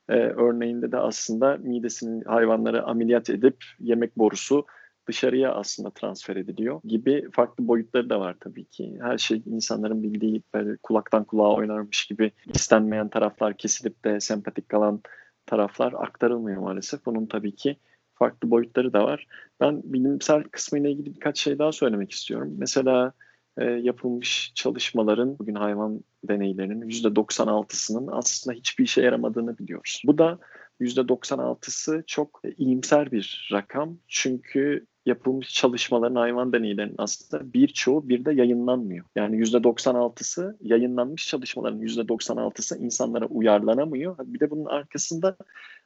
e, 0.10 0.13
örneğinde 0.13 0.91
de 0.91 0.98
aslında 0.98 1.57
midesinin 1.57 2.22
hayvanları 2.22 2.83
ameliyat 2.83 3.29
edip 3.29 3.63
yemek 3.79 4.17
borusu 4.17 4.65
dışarıya 5.07 5.53
aslında 5.53 5.89
transfer 5.89 6.36
ediliyor 6.36 6.81
gibi 6.83 7.29
farklı 7.31 7.67
boyutları 7.67 8.10
da 8.10 8.19
var 8.19 8.36
tabii 8.39 8.65
ki. 8.65 8.98
Her 9.01 9.17
şey 9.17 9.41
insanların 9.45 10.03
bildiği 10.03 10.43
böyle 10.53 10.77
kulaktan 10.83 11.24
kulağa 11.24 11.53
oynarmış 11.55 12.05
gibi 12.05 12.31
istenmeyen 12.53 13.10
taraflar 13.10 13.57
kesilip 13.57 14.05
de 14.05 14.19
sempatik 14.19 14.69
kalan 14.69 15.01
taraflar 15.45 15.93
aktarılmıyor 15.93 16.62
maalesef. 16.62 17.05
Bunun 17.05 17.25
tabii 17.25 17.55
ki 17.55 17.77
farklı 18.13 18.50
boyutları 18.50 18.93
da 18.93 19.03
var. 19.03 19.27
Ben 19.60 19.81
bilimsel 19.83 20.43
kısmıyla 20.43 20.89
ilgili 20.89 21.15
birkaç 21.15 21.39
şey 21.39 21.60
daha 21.60 21.72
söylemek 21.72 22.12
istiyorum. 22.12 22.55
Mesela 22.57 23.13
e, 23.57 23.65
yapılmış 23.65 24.51
çalışmaların 24.55 25.39
bugün 25.39 25.55
hayvan 25.55 26.01
deneylerinin 26.24 26.89
%96'sının 26.89 28.10
aslında 28.12 28.57
hiçbir 28.57 28.83
işe 28.83 29.01
yaramadığını 29.01 29.57
biliyoruz. 29.57 30.01
Bu 30.05 30.17
da 30.17 30.39
%96'sı 30.81 32.03
çok 32.07 32.41
iyimser 32.57 33.12
bir 33.12 33.50
rakam. 33.51 33.98
Çünkü 34.07 34.86
yapılmış 35.05 35.53
çalışmaların 35.53 36.15
hayvan 36.15 36.53
deneylerinin 36.53 36.95
aslında 36.98 37.53
birçoğu 37.53 38.10
bir 38.10 38.25
de 38.25 38.33
yayınlanmıyor. 38.33 39.05
Yani 39.15 39.36
%96'sı 39.36 40.57
yayınlanmış 40.62 41.27
çalışmaların 41.27 41.81
%96'sı 41.81 42.77
insanlara 42.77 43.25
uyarlanamıyor. 43.25 44.17
Bir 44.19 44.39
de 44.39 44.50
bunun 44.50 44.65
arkasında 44.65 45.38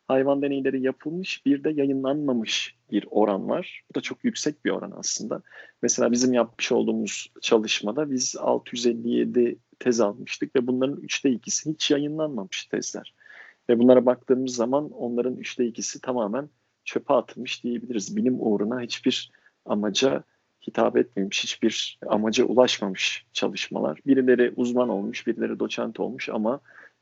hayvan 0.07 0.41
deneyleri 0.41 0.81
yapılmış 0.81 1.45
bir 1.45 1.63
de 1.63 1.69
yayınlanmamış 1.69 2.75
bir 2.91 3.05
oran 3.11 3.49
var. 3.49 3.83
Bu 3.89 3.95
da 3.95 4.01
çok 4.01 4.23
yüksek 4.23 4.65
bir 4.65 4.71
oran 4.71 4.93
aslında. 4.97 5.41
Mesela 5.81 6.11
bizim 6.11 6.33
yapmış 6.33 6.71
olduğumuz 6.71 7.31
çalışmada 7.41 8.11
biz 8.11 8.35
657 8.39 9.59
tez 9.79 9.99
almıştık 9.99 10.55
ve 10.55 10.67
bunların 10.67 11.01
üçte 11.01 11.31
ikisi 11.31 11.71
hiç 11.71 11.91
yayınlanmamış 11.91 12.65
tezler. 12.65 13.13
Ve 13.69 13.79
bunlara 13.79 14.05
baktığımız 14.05 14.55
zaman 14.55 14.91
onların 14.91 15.35
üçte 15.35 15.65
ikisi 15.65 16.01
tamamen 16.01 16.49
çöpe 16.87 17.13
atılmış 17.13 17.63
diyebiliriz. 17.63 18.15
Bilim 18.17 18.35
uğruna 18.39 18.81
hiçbir 18.81 19.31
amaca 19.65 20.23
hitap 20.67 20.97
etmemiş, 20.97 21.43
hiçbir 21.43 21.99
amaca 22.07 22.45
ulaşmamış 22.45 23.25
çalışmalar. 23.33 23.99
Birileri 24.05 24.53
uzman 24.55 24.89
olmuş, 24.89 25.27
birileri 25.27 25.59
doçent 25.59 25.99
olmuş 25.99 26.29
ama 26.29 26.59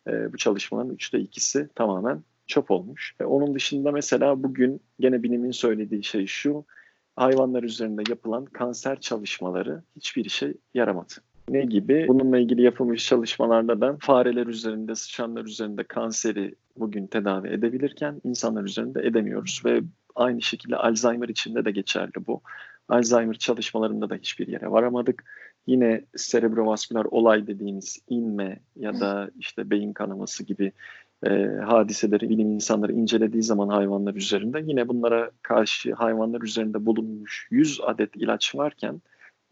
e, 0.08 0.34
bu 0.34 0.38
çalışmaların 0.38 0.94
üçte 0.94 1.20
ikisi 1.20 1.70
tamamen 1.76 2.24
çöp 2.48 2.72
olmuş. 2.72 3.16
E, 3.20 3.24
onun 3.24 3.56
dışında 3.56 3.92
mesela 3.92 4.44
bugün 4.44 4.82
gene 5.00 5.24
bilimin 5.24 5.52
söylediği 5.52 6.04
şey 6.04 6.28
şu, 6.28 6.66
hayvanlar 7.16 7.64
üzerinde 7.64 8.04
yapılan 8.10 8.46
kanser 8.46 9.00
çalışmaları 9.00 9.84
hiçbir 9.96 10.26
işe 10.26 10.54
yaramadı. 10.74 11.14
Ne 11.50 11.62
gibi? 11.66 12.06
Bununla 12.08 12.38
ilgili 12.38 12.62
yapılmış 12.62 13.08
çalışmalarda 13.08 13.82
da 13.82 13.98
fareler 14.00 14.48
üzerinde, 14.48 14.96
sıçanlar 14.96 15.46
üzerinde 15.46 15.84
kanseri 15.84 16.56
bugün 16.78 17.08
tedavi 17.08 17.48
edebilirken 17.48 18.22
insanlar 18.24 18.64
üzerinde 18.64 19.02
edemiyoruz 19.02 19.62
ve 19.66 19.82
aynı 20.16 20.42
şekilde 20.42 20.76
Alzheimer 20.76 21.30
içinde 21.30 21.66
de 21.66 21.72
geçerli 21.72 22.28
bu. 22.28 22.42
Alzheimer 22.90 23.36
çalışmalarında 23.36 24.10
da 24.10 24.16
hiçbir 24.16 24.48
yere 24.48 24.72
varamadık. 24.72 25.24
Yine 25.68 26.06
serebrovasküler 26.16 27.06
olay 27.06 27.48
dediğimiz 27.48 28.00
inme 28.10 28.60
ya 28.76 29.00
da 29.00 29.30
işte 29.40 29.70
beyin 29.70 29.94
kanaması 29.94 30.44
gibi 30.44 30.72
e, 31.26 31.30
hadiseleri 31.66 32.30
bilim 32.30 32.52
insanları 32.52 32.94
incelediği 32.94 33.44
zaman 33.44 33.70
hayvanlar 33.70 34.16
üzerinde 34.16 34.64
yine 34.66 34.88
bunlara 34.88 35.32
karşı 35.42 35.94
hayvanlar 35.94 36.42
üzerinde 36.42 36.86
bulunmuş 36.86 37.48
100 37.52 37.80
adet 37.84 38.16
ilaç 38.16 38.56
varken 38.56 39.02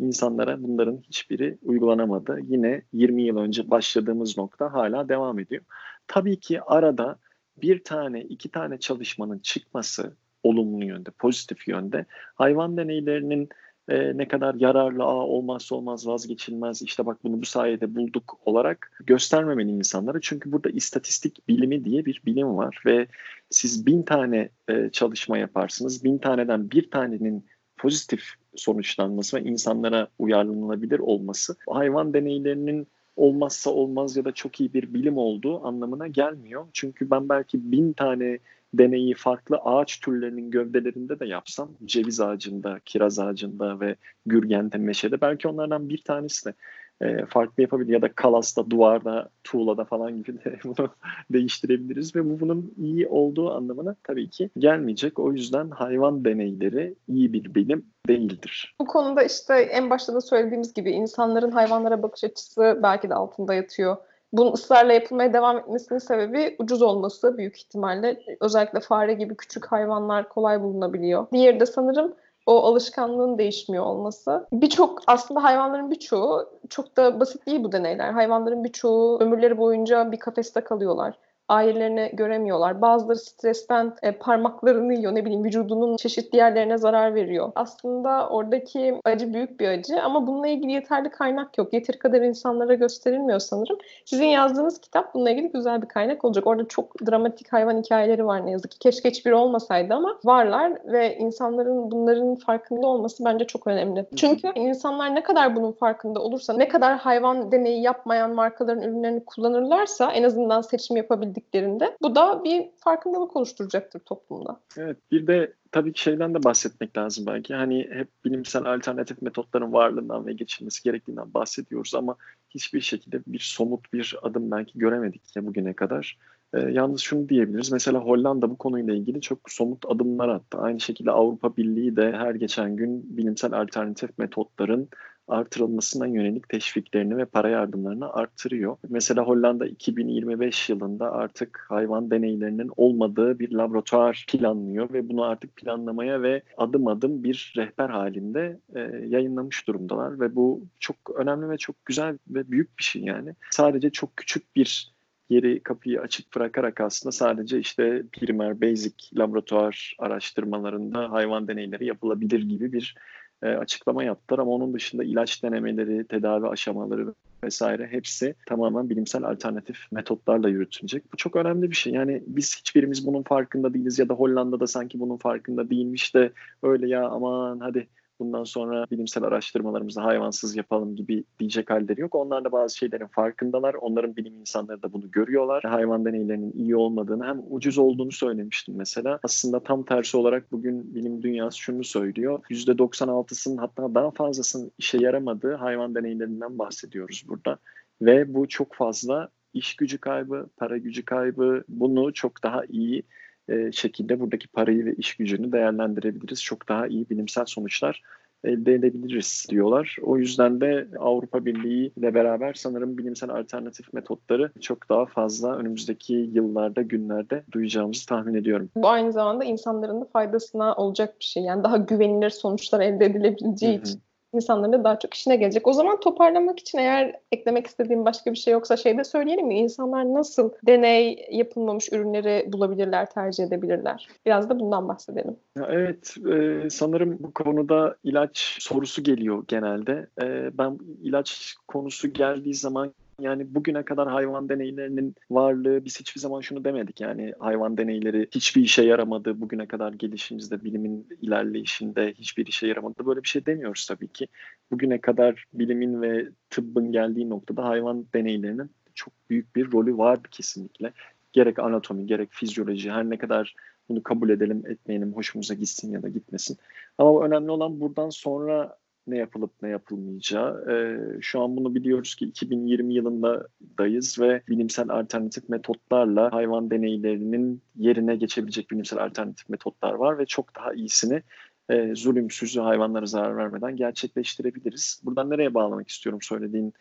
insanlara 0.04 0.64
bunların 0.64 0.98
hiçbiri 0.98 1.58
uygulanamadı. 1.62 2.40
Yine 2.48 2.82
20 2.94 3.24
yıl 3.24 3.38
önce 3.38 3.70
başladığımız 3.70 4.38
nokta 4.38 4.74
hala 4.74 5.10
devam 5.10 5.40
ediyor. 5.40 5.64
Tabii 6.08 6.40
ki 6.40 6.62
arada 6.62 7.20
bir 7.62 7.84
tane, 7.84 8.22
iki 8.22 8.52
tane 8.52 8.80
çalışmanın 8.80 9.40
çıkması 9.40 10.18
olumlu 10.44 10.86
yönde, 10.86 11.12
pozitif 11.12 11.68
yönde 11.68 12.06
hayvan 12.36 12.78
deneylerinin 12.78 13.50
e, 13.88 14.18
ne 14.18 14.28
kadar 14.28 14.56
yararlı, 14.56 15.04
aa, 15.04 15.28
olmazsa 15.28 15.76
olmaz, 15.76 16.08
vazgeçilmez, 16.08 16.82
işte 16.82 17.06
bak 17.06 17.24
bunu 17.24 17.42
bu 17.42 17.46
sayede 17.46 17.96
bulduk 17.96 18.40
olarak 18.46 18.92
göstermemeli 19.06 19.70
insanlara. 19.70 20.22
Çünkü 20.22 20.52
burada 20.52 20.70
istatistik 20.70 21.48
bilimi 21.48 21.86
diye 21.86 22.06
bir 22.06 22.22
bilim 22.26 22.58
var 22.58 22.84
ve 22.86 23.08
siz 23.50 23.86
bin 23.86 24.04
tane 24.04 24.50
e, 24.68 24.90
çalışma 24.90 25.38
yaparsınız, 25.38 26.04
bin 26.04 26.18
taneden 26.18 26.72
bir 26.72 26.92
tanenin 26.92 27.46
pozitif 27.84 28.24
sonuçlanması 28.56 29.38
ve 29.38 29.42
insanlara 29.44 30.08
uyarlanabilir 30.20 31.00
olması 31.00 31.56
hayvan 31.70 32.14
deneylerinin 32.14 32.88
olmazsa 33.16 33.70
olmaz 33.70 34.18
ya 34.18 34.26
da 34.26 34.32
çok 34.32 34.60
iyi 34.60 34.74
bir 34.74 34.94
bilim 34.94 35.18
olduğu 35.18 35.66
anlamına 35.68 36.08
gelmiyor. 36.08 36.66
Çünkü 36.74 37.12
ben 37.12 37.30
belki 37.30 37.72
bin 37.72 37.94
tane 37.94 38.40
deneyi 38.74 39.14
farklı 39.14 39.58
ağaç 39.58 40.00
türlerinin 40.00 40.52
gövdelerinde 40.52 41.20
de 41.20 41.26
yapsam, 41.26 41.70
ceviz 41.86 42.22
ağacında, 42.22 42.80
kiraz 42.86 43.20
ağacında 43.20 43.80
ve 43.80 43.96
gürgende, 44.26 44.78
meşede 44.78 45.22
belki 45.22 45.48
onlardan 45.48 45.90
bir 45.90 46.04
tanesi 46.04 46.46
de 46.46 46.54
e, 47.04 47.26
farklı 47.26 47.64
yapabilir 47.64 47.94
ya 47.94 48.02
da 48.02 48.12
kalasta, 48.12 48.70
duvarda, 48.70 49.30
tuğlada 49.44 49.86
falan 49.86 50.18
gibi 50.18 50.44
de 50.46 50.60
bunu 50.64 50.90
değiştirebiliriz 51.34 52.16
ve 52.16 52.30
bu 52.30 52.40
bunun 52.40 52.74
iyi 52.78 53.08
olduğu 53.08 53.52
anlamına 53.52 53.96
tabii 54.04 54.30
ki 54.30 54.50
gelmeyecek. 54.58 55.20
O 55.20 55.34
yüzden 55.34 55.70
hayvan 55.70 56.26
deneyleri 56.26 56.96
iyi 57.08 57.34
bir 57.34 57.56
bilim 57.56 57.86
değildir. 58.08 58.76
Bu 58.80 58.86
konuda 58.86 59.24
işte 59.24 59.54
en 59.54 59.90
başta 59.90 60.14
da 60.14 60.22
söylediğimiz 60.22 60.74
gibi 60.74 60.92
insanların 60.92 61.52
hayvanlara 61.52 62.04
bakış 62.04 62.24
açısı 62.24 62.80
belki 62.84 63.10
de 63.10 63.14
altında 63.14 63.54
yatıyor. 63.54 63.98
Bunun 64.34 64.54
ısrarla 64.54 64.94
yapılmaya 64.94 65.34
devam 65.34 65.58
etmesinin 65.58 66.00
sebebi 66.00 66.56
ucuz 66.60 66.82
olması 66.82 67.38
büyük 67.38 67.58
ihtimalle. 67.58 68.20
Özellikle 68.42 68.80
fare 68.80 69.14
gibi 69.14 69.36
küçük 69.36 69.66
hayvanlar 69.66 70.30
kolay 70.30 70.62
bulunabiliyor. 70.62 71.28
Diğeri 71.34 71.60
de 71.60 71.66
sanırım 71.66 72.14
o 72.46 72.64
alışkanlığın 72.64 73.38
değişmiyor 73.38 73.86
olması. 73.86 74.48
Birçok 74.54 75.00
aslında 75.08 75.44
hayvanların 75.44 75.92
birçoğu 75.92 76.50
çok 76.70 76.98
da 76.98 77.20
basit 77.20 77.48
değil 77.48 77.64
bu 77.64 77.72
deneyler. 77.72 78.12
Hayvanların 78.12 78.64
birçoğu 78.64 79.20
ömürleri 79.20 79.58
boyunca 79.58 80.12
bir 80.12 80.20
kafeste 80.20 80.62
kalıyorlar 80.62 81.18
ailelerini 81.54 82.10
göremiyorlar. 82.14 82.82
Bazıları 82.82 83.20
stresten 83.20 83.94
e, 84.02 84.12
parmaklarını 84.12 84.94
yiyor, 84.94 85.16
ne 85.16 85.26
bileyim 85.26 85.44
vücudunun 85.44 85.98
çeşitli 85.98 86.38
yerlerine 86.38 86.78
zarar 86.78 87.16
veriyor. 87.16 87.52
Aslında 87.56 88.30
oradaki 88.30 89.00
acı 89.04 89.34
büyük 89.34 89.60
bir 89.60 89.68
acı 89.68 90.02
ama 90.02 90.28
bununla 90.28 90.48
ilgili 90.48 90.72
yeterli 90.72 91.10
kaynak 91.10 91.58
yok. 91.58 91.74
Yeteri 91.74 92.00
kadar 92.00 92.22
insanlara 92.22 92.74
gösterilmiyor 92.74 93.40
sanırım. 93.40 93.78
Sizin 94.06 94.26
yazdığınız 94.26 94.82
kitap 94.82 95.14
bununla 95.14 95.30
ilgili 95.30 95.52
güzel 95.52 95.82
bir 95.82 95.88
kaynak 95.88 96.26
olacak. 96.26 96.48
Orada 96.48 96.68
çok 96.68 97.08
dramatik 97.08 97.54
hayvan 97.54 97.78
hikayeleri 97.78 98.26
var 98.26 98.46
ne 98.46 98.52
yazık 98.52 98.72
ki. 98.72 98.80
Keşke 98.80 99.10
hiçbiri 99.10 99.36
olmasaydı 99.36 99.94
ama 99.94 100.20
varlar 100.24 100.74
ve 100.86 101.18
insanların 101.18 101.92
bunların 101.92 102.36
farkında 102.36 102.88
olması 102.88 103.26
bence 103.26 103.46
çok 103.46 103.68
önemli. 103.68 104.06
Çünkü 104.16 104.52
insanlar 104.56 105.16
ne 105.16 105.24
kadar 105.24 105.56
bunun 105.56 105.72
farkında 105.72 106.20
olursa, 106.20 106.54
ne 106.54 106.68
kadar 106.68 106.98
hayvan 106.98 107.52
deneyi 107.52 107.82
yapmayan 107.82 108.36
markaların 108.36 108.82
ürünlerini 108.82 109.26
kullanırlarsa 109.26 110.12
en 110.12 110.24
azından 110.24 110.62
seçim 110.62 110.98
yapabildik 110.98 111.43
bildiklerinde 111.44 111.98
bu 112.02 112.16
da 112.16 112.44
bir 112.44 112.66
farkındalık 112.78 113.36
oluşturacaktır 113.36 114.00
toplumda. 114.00 114.60
Evet 114.78 114.98
bir 115.12 115.28
de 115.28 115.54
tabii 115.72 115.94
ki 115.94 116.02
şeyden 116.02 116.34
de 116.34 116.44
bahsetmek 116.44 116.98
lazım 116.98 117.26
belki. 117.26 117.54
Hani 117.54 117.90
hep 117.92 118.08
bilimsel 118.26 118.66
alternatif 118.66 119.22
metotların 119.22 119.74
varlığından 119.74 120.26
ve 120.28 120.34
geçilmesi 120.34 120.84
gerektiğinden 120.84 121.34
bahsediyoruz 121.34 121.96
ama 121.96 122.16
hiçbir 122.50 122.82
şekilde 122.82 123.22
bir 123.28 123.40
somut 123.40 123.94
bir 123.94 124.16
adım 124.22 124.52
belki 124.52 124.80
göremedik 124.80 125.36
ya 125.36 125.46
bugüne 125.46 125.74
kadar. 125.74 126.18
E, 126.54 126.60
yalnız 126.60 127.02
şunu 127.02 127.30
diyebiliriz. 127.30 127.72
Mesela 127.72 128.00
Hollanda 128.00 128.50
bu 128.50 128.58
konuyla 128.58 128.94
ilgili 128.94 129.22
çok 129.22 129.40
somut 129.48 129.86
adımlar 129.88 130.30
attı. 130.30 130.58
Aynı 130.58 130.80
şekilde 130.80 131.12
Avrupa 131.12 131.58
Birliği 131.58 131.96
de 131.96 132.12
her 132.12 132.36
geçen 132.36 132.76
gün 132.76 133.18
bilimsel 133.18 133.54
alternatif 133.54 134.18
metotların 134.18 134.90
artırılmasına 135.28 136.08
yönelik 136.08 136.50
teşviklerini 136.50 137.18
ve 137.18 137.26
para 137.26 137.50
yardımlarını 137.50 138.14
artırıyor. 138.14 138.78
Mesela 138.90 139.24
Hollanda 139.24 139.66
2025 139.66 140.70
yılında 140.70 141.12
artık 141.12 141.66
hayvan 141.70 142.12
deneylerinin 142.12 142.72
olmadığı 142.78 143.40
bir 143.40 143.52
laboratuvar 143.52 144.26
planlıyor 144.28 144.94
ve 144.94 145.10
bunu 145.10 145.24
artık 145.24 145.56
planlamaya 145.56 146.22
ve 146.22 146.42
adım 146.58 146.88
adım 146.88 147.24
bir 147.24 147.54
rehber 147.58 147.90
halinde 147.90 148.60
e, 148.76 148.80
yayınlamış 149.08 149.68
durumdalar 149.68 150.20
ve 150.20 150.36
bu 150.36 150.64
çok 150.80 150.96
önemli 151.16 151.50
ve 151.50 151.58
çok 151.58 151.86
güzel 151.86 152.18
ve 152.28 152.52
büyük 152.52 152.80
bir 152.80 152.84
şey 152.84 153.02
yani. 153.02 153.36
Sadece 153.52 153.90
çok 153.90 154.18
küçük 154.18 154.56
bir 154.56 154.94
yeri 155.30 155.64
kapıyı 155.64 156.02
açık 156.02 156.36
bırakarak 156.36 156.82
aslında 156.82 157.12
sadece 157.12 157.60
işte 157.60 158.04
primer 158.12 158.62
basic 158.62 158.96
laboratuvar 159.18 159.96
araştırmalarında 160.00 161.12
hayvan 161.12 161.48
deneyleri 161.48 161.86
yapılabilir 161.86 162.42
gibi 162.42 162.74
bir 162.74 162.96
e, 163.44 163.48
açıklama 163.48 164.04
yaptılar 164.04 164.40
ama 164.40 164.52
onun 164.52 164.74
dışında 164.74 165.04
ilaç 165.04 165.44
denemeleri, 165.44 166.08
tedavi 166.08 166.48
aşamaları 166.48 167.14
vesaire 167.44 167.88
hepsi 167.88 168.36
tamamen 168.46 168.90
bilimsel 168.90 169.24
alternatif 169.24 169.92
metotlarla 169.92 170.50
yürütülecek. 170.50 171.14
Bu 171.14 171.18
çok 171.18 171.36
önemli 171.36 171.72
bir 171.72 171.76
şey. 171.76 171.94
Yani 171.94 172.24
biz 172.28 172.58
hiçbirimiz 172.58 173.08
bunun 173.08 173.24
farkında 173.24 173.74
değiliz 173.74 174.00
ya 174.00 174.10
da 174.10 174.14
Hollanda'da 174.14 174.68
sanki 174.68 175.00
bunun 175.00 175.18
farkında 175.18 175.70
değilmiş 175.70 176.16
de 176.16 176.32
öyle 176.64 176.88
ya 176.88 177.08
aman 177.08 177.60
hadi 177.60 177.88
bundan 178.24 178.44
sonra 178.44 178.86
bilimsel 178.92 179.24
araştırmalarımızı 179.24 180.02
hayvansız 180.02 180.56
yapalım 180.56 180.96
gibi 180.96 181.24
diyecek 181.40 181.70
halleri 181.70 182.02
yok. 182.02 182.16
Onlar 182.16 182.44
da 182.44 182.52
bazı 182.52 182.78
şeylerin 182.78 183.08
farkındalar. 183.08 183.74
Onların 183.74 184.16
bilim 184.16 184.34
insanları 184.40 184.84
da 184.84 184.94
bunu 184.94 185.12
görüyorlar. 185.12 185.64
Hayvan 185.64 186.06
deneylerinin 186.06 186.52
iyi 186.52 186.76
olmadığını 186.76 187.26
hem 187.26 187.42
ucuz 187.50 187.78
olduğunu 187.78 188.12
söylemiştim 188.12 188.76
mesela. 188.78 189.20
Aslında 189.24 189.64
tam 189.64 189.84
tersi 189.84 190.18
olarak 190.18 190.52
bugün 190.52 190.96
bilim 190.96 191.24
dünyası 191.24 191.60
şunu 191.60 191.84
söylüyor. 191.84 192.40
%96'sının 192.50 193.58
hatta 193.58 193.96
daha 193.96 194.12
fazlasının 194.12 194.72
işe 194.78 194.98
yaramadığı 194.98 195.54
hayvan 195.54 195.96
deneylerinden 195.96 196.60
bahsediyoruz 196.60 197.24
burada. 197.28 197.58
Ve 198.02 198.34
bu 198.34 198.48
çok 198.48 198.74
fazla 198.74 199.30
iş 199.54 199.76
gücü 199.76 199.98
kaybı, 199.98 200.48
para 200.58 200.78
gücü 200.78 201.06
kaybı 201.06 201.64
bunu 201.70 202.14
çok 202.14 202.44
daha 202.44 202.66
iyi 202.66 203.04
e, 203.50 203.72
şekilde 203.72 204.20
buradaki 204.20 204.48
parayı 204.48 204.86
ve 204.86 204.94
iş 204.94 205.16
gücünü 205.16 205.52
değerlendirebiliriz. 205.52 206.44
Çok 206.44 206.70
daha 206.70 206.88
iyi 206.88 207.10
bilimsel 207.10 207.46
sonuçlar 207.46 208.02
elde 208.44 208.74
edebiliriz 208.74 209.46
diyorlar. 209.50 209.98
O 210.04 210.18
yüzden 210.18 210.62
de 210.62 210.88
Avrupa 211.00 211.46
Birliği 211.46 211.92
ile 211.98 212.14
beraber 212.14 212.54
sanırım 212.54 212.98
bilimsel 212.98 213.30
alternatif 213.30 213.94
metotları 213.94 214.52
çok 214.62 214.90
daha 214.90 215.06
fazla 215.06 215.56
önümüzdeki 215.56 216.14
yıllarda, 216.14 216.82
günlerde 216.82 217.44
duyacağımızı 217.52 218.06
tahmin 218.06 218.34
ediyorum. 218.34 218.70
Bu 218.76 218.90
aynı 218.90 219.12
zamanda 219.12 219.44
insanların 219.44 220.02
da 220.02 220.06
faydasına 220.06 220.76
olacak 220.76 221.20
bir 221.20 221.26
şey. 221.26 221.44
Yani 221.44 221.64
daha 221.64 221.78
güvenilir 221.78 222.30
sonuçlar 222.30 222.80
elde 222.80 223.06
edilebileceği 223.06 223.82
için 223.82 224.02
insanların 224.34 224.74
da 224.74 224.84
daha 224.84 225.00
çok 225.00 225.14
işine 225.14 225.36
gelecek. 225.36 225.68
O 225.68 225.74
zaman 225.74 226.00
toparlamak 226.00 226.60
için 226.60 226.78
eğer 226.78 227.16
eklemek 227.32 227.68
istediğim 227.68 228.06
başka 228.06 228.32
bir 228.32 228.38
şey 228.38 228.54
yoksa 228.54 228.78
şey 228.78 228.98
de 228.98 229.04
söyleyelim 229.04 229.48
mi? 229.48 229.60
İnsanlar 229.60 230.14
nasıl 230.14 230.52
deney 230.68 231.28
yapılmamış 231.32 231.94
ürünleri 231.94 232.46
bulabilirler, 232.54 233.10
tercih 233.10 233.44
edebilirler? 233.44 234.08
Biraz 234.26 234.50
da 234.50 234.60
bundan 234.60 234.88
bahsedelim. 234.88 235.36
Evet, 235.68 236.16
e, 236.34 236.70
sanırım 236.70 237.18
bu 237.20 237.34
konuda 237.34 237.96
ilaç 238.04 238.58
sorusu 238.60 239.04
geliyor 239.04 239.44
genelde. 239.48 240.08
E, 240.22 240.58
ben 240.58 240.80
ilaç 241.04 241.56
konusu 241.68 242.14
geldiği 242.14 242.54
zaman 242.54 242.94
yani 243.24 243.56
bugüne 243.56 243.86
kadar 243.86 244.08
hayvan 244.08 244.50
deneylerinin 244.50 245.16
varlığı 245.32 245.86
biz 245.86 246.00
hiçbir 246.00 246.22
zaman 246.22 246.42
şunu 246.42 246.64
demedik. 246.64 247.02
Yani 247.02 247.34
hayvan 247.40 247.78
deneyleri 247.78 248.28
hiçbir 248.32 248.62
işe 248.62 248.84
yaramadı. 248.84 249.42
Bugüne 249.42 249.68
kadar 249.68 249.94
gelişimizde, 249.94 250.64
bilimin 250.64 251.08
ilerleyişinde 251.22 252.14
hiçbir 252.14 252.48
işe 252.48 252.68
yaramadı. 252.68 253.06
Böyle 253.06 253.24
bir 253.24 253.28
şey 253.28 253.46
demiyoruz 253.46 253.86
tabii 253.88 254.08
ki. 254.08 254.28
Bugüne 254.72 255.02
kadar 255.02 255.46
bilimin 255.54 256.02
ve 256.02 256.30
tıbbın 256.50 256.92
geldiği 256.92 257.30
noktada 257.30 257.64
hayvan 257.64 258.06
deneylerinin 258.14 258.70
çok 258.96 259.14
büyük 259.30 259.56
bir 259.56 259.72
rolü 259.72 259.98
vardı 259.98 260.28
kesinlikle. 260.32 260.94
Gerek 261.34 261.60
anatomi, 261.60 262.06
gerek 262.06 262.30
fizyoloji 262.32 262.92
her 262.92 263.10
ne 263.10 263.18
kadar 263.18 263.56
bunu 263.90 264.04
kabul 264.04 264.30
edelim, 264.30 264.64
etmeyelim, 264.68 265.14
hoşumuza 265.14 265.54
gitsin 265.54 265.92
ya 265.92 266.04
da 266.04 266.10
gitmesin. 266.10 266.58
Ama 266.98 267.26
önemli 267.26 267.52
olan 267.52 267.80
buradan 267.80 268.10
sonra 268.10 268.78
ne 269.08 269.18
yapılıp 269.18 269.52
ne 269.62 269.70
yapılmayacağı. 269.70 270.72
E, 270.72 270.76
şu 271.22 271.42
an 271.42 271.58
bunu 271.58 271.76
biliyoruz 271.76 272.16
ki 272.16 272.26
2020 272.26 272.94
yılındayız 272.94 274.20
ve 274.20 274.42
bilimsel 274.48 274.90
alternatif 274.90 275.50
metotlarla 275.50 276.34
hayvan 276.34 276.72
deneylerinin 276.72 277.62
yerine 277.76 278.16
geçebilecek 278.16 278.72
bilimsel 278.72 279.04
alternatif 279.04 279.50
metotlar 279.50 279.94
var 279.94 280.18
ve 280.18 280.26
çok 280.26 280.56
daha 280.56 280.74
iyisini 280.74 281.22
e, 281.70 281.96
zulümsüz 281.96 282.58
hayvanlara 282.58 283.06
zarar 283.06 283.38
vermeden 283.38 283.76
gerçekleştirebiliriz. 283.76 285.02
Buradan 285.04 285.30
nereye 285.30 285.54
bağlamak 285.54 285.90
istiyorum 285.90 286.22
söylediğin 286.22 286.74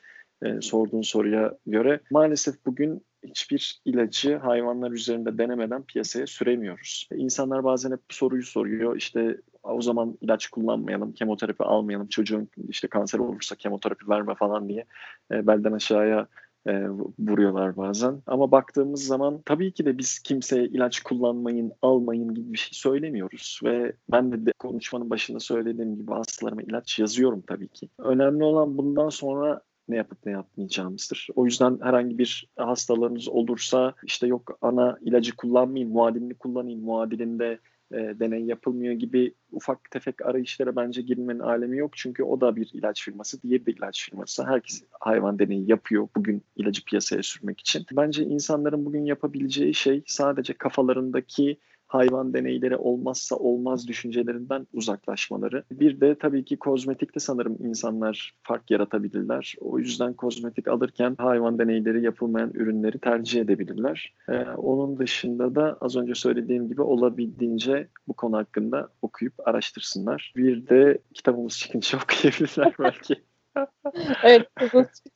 e, 0.43 0.61
sorduğun 0.61 1.03
soruya 1.03 1.59
göre. 1.67 2.01
Maalesef 2.11 2.67
bugün 2.67 3.05
hiçbir 3.25 3.81
ilacı 3.85 4.37
hayvanlar 4.37 4.91
üzerinde 4.91 5.39
denemeden 5.39 5.83
piyasaya 5.83 6.27
süremiyoruz. 6.27 7.09
İnsanlar 7.15 7.65
bazen 7.65 7.93
hep 7.93 8.01
bu 8.11 8.15
soruyu 8.15 8.43
soruyor. 8.43 8.97
İşte 8.97 9.41
o 9.63 9.83
zaman 9.83 10.19
ilaç 10.21 10.49
kullanmayalım, 10.49 11.13
kemoterapi 11.13 11.65
almayalım, 11.65 12.07
çocuğun 12.07 12.49
işte 12.69 12.89
kanser 12.89 13.19
olursa 13.19 13.57
kemoterapi 13.57 14.09
verme 14.09 14.35
falan 14.35 14.69
diye 14.69 14.85
e, 15.33 15.47
belden 15.47 15.73
aşağıya 15.73 16.27
e, 16.67 16.89
vuruyorlar 17.19 17.77
bazen. 17.77 18.23
Ama 18.27 18.51
baktığımız 18.51 19.07
zaman 19.07 19.43
tabii 19.45 19.73
ki 19.73 19.87
de 19.87 19.99
biz 19.99 20.19
kimseye 20.19 20.65
ilaç 20.65 21.01
kullanmayın, 21.01 21.73
almayın 21.83 22.35
gibi 22.35 22.53
bir 22.53 22.59
şey 22.59 22.71
söylemiyoruz. 22.73 23.61
Ve 23.65 23.93
ben 24.13 24.33
de, 24.33 24.47
de 24.47 24.53
konuşmanın 24.59 25.11
başında 25.11 25.41
söylediğim 25.41 25.97
gibi 25.97 26.13
hastalarıma 26.13 26.63
ilaç 26.63 26.99
yazıyorum 26.99 27.43
tabii 27.47 27.69
ki. 27.69 27.89
Önemli 27.99 28.45
olan 28.45 28.79
bundan 28.79 29.09
sonra 29.09 29.61
ne 29.93 29.97
yapıp 29.97 30.27
ne 30.27 30.33
yapmayacağımızdır. 30.33 31.29
O 31.35 31.45
yüzden 31.45 31.79
herhangi 31.83 32.19
bir 32.19 32.49
hastalarınız 32.57 33.29
olursa 33.29 33.95
işte 34.05 34.27
yok 34.27 34.59
ana 34.63 34.99
ilacı 35.01 35.37
kullanmayayım, 35.37 35.93
muadilini 35.93 36.35
kullanayım, 36.35 36.81
muadilinde 36.81 37.59
e, 37.93 37.97
deney 37.97 38.45
yapılmıyor 38.45 38.95
gibi 38.95 39.35
ufak 39.53 39.91
tefek 39.91 40.27
arayışlara 40.27 40.77
bence 40.77 41.03
girmenin 41.03 41.39
alemi 41.39 41.79
yok. 41.79 41.97
Çünkü 41.97 42.23
o 42.23 42.41
da 42.41 42.57
bir 42.57 42.71
ilaç 42.73 43.05
firması, 43.05 43.43
diğer 43.43 43.67
bir 43.67 43.77
ilaç 43.77 44.05
firması. 44.05 44.47
Herkes 44.47 44.85
hayvan 45.01 45.39
deneyi 45.39 45.71
yapıyor 45.71 46.09
bugün 46.17 46.43
ilacı 46.57 46.85
piyasaya 46.85 47.23
sürmek 47.23 47.61
için. 47.61 47.87
Bence 47.93 48.25
insanların 48.25 48.85
bugün 48.85 49.05
yapabileceği 49.05 49.75
şey 49.75 50.03
sadece 50.07 50.53
kafalarındaki 50.53 51.59
hayvan 51.93 52.35
deneyleri 52.35 52.77
olmazsa 52.77 53.37
olmaz 53.37 53.89
düşüncelerinden 53.89 54.67
uzaklaşmaları. 54.73 55.65
Bir 55.73 56.01
de 56.01 56.15
tabii 56.19 56.45
ki 56.45 56.57
kozmetikte 56.57 57.21
sanırım 57.21 57.57
insanlar 57.61 58.35
fark 58.43 58.71
yaratabilirler. 58.71 59.55
O 59.61 59.79
yüzden 59.79 60.15
kozmetik 60.15 60.69
alırken 60.69 61.15
hayvan 61.19 61.59
deneyleri 61.59 62.05
yapılmayan 62.05 62.51
ürünleri 62.55 62.99
tercih 62.99 63.41
edebilirler. 63.41 64.15
Ee, 64.29 64.45
onun 64.57 64.99
dışında 64.99 65.55
da 65.55 65.79
az 65.81 65.97
önce 65.97 66.15
söylediğim 66.15 66.69
gibi 66.69 66.83
olabildiğince 66.83 67.89
bu 68.09 68.13
konu 68.13 68.37
hakkında 68.37 68.89
okuyup 69.03 69.49
araştırsınlar. 69.49 70.33
Bir 70.37 70.69
de 70.69 70.99
kitabımız 71.15 71.59
çıkınca 71.59 71.99
okuyabilirler 72.05 72.75
belki. 72.79 73.15
evet, 74.23 74.49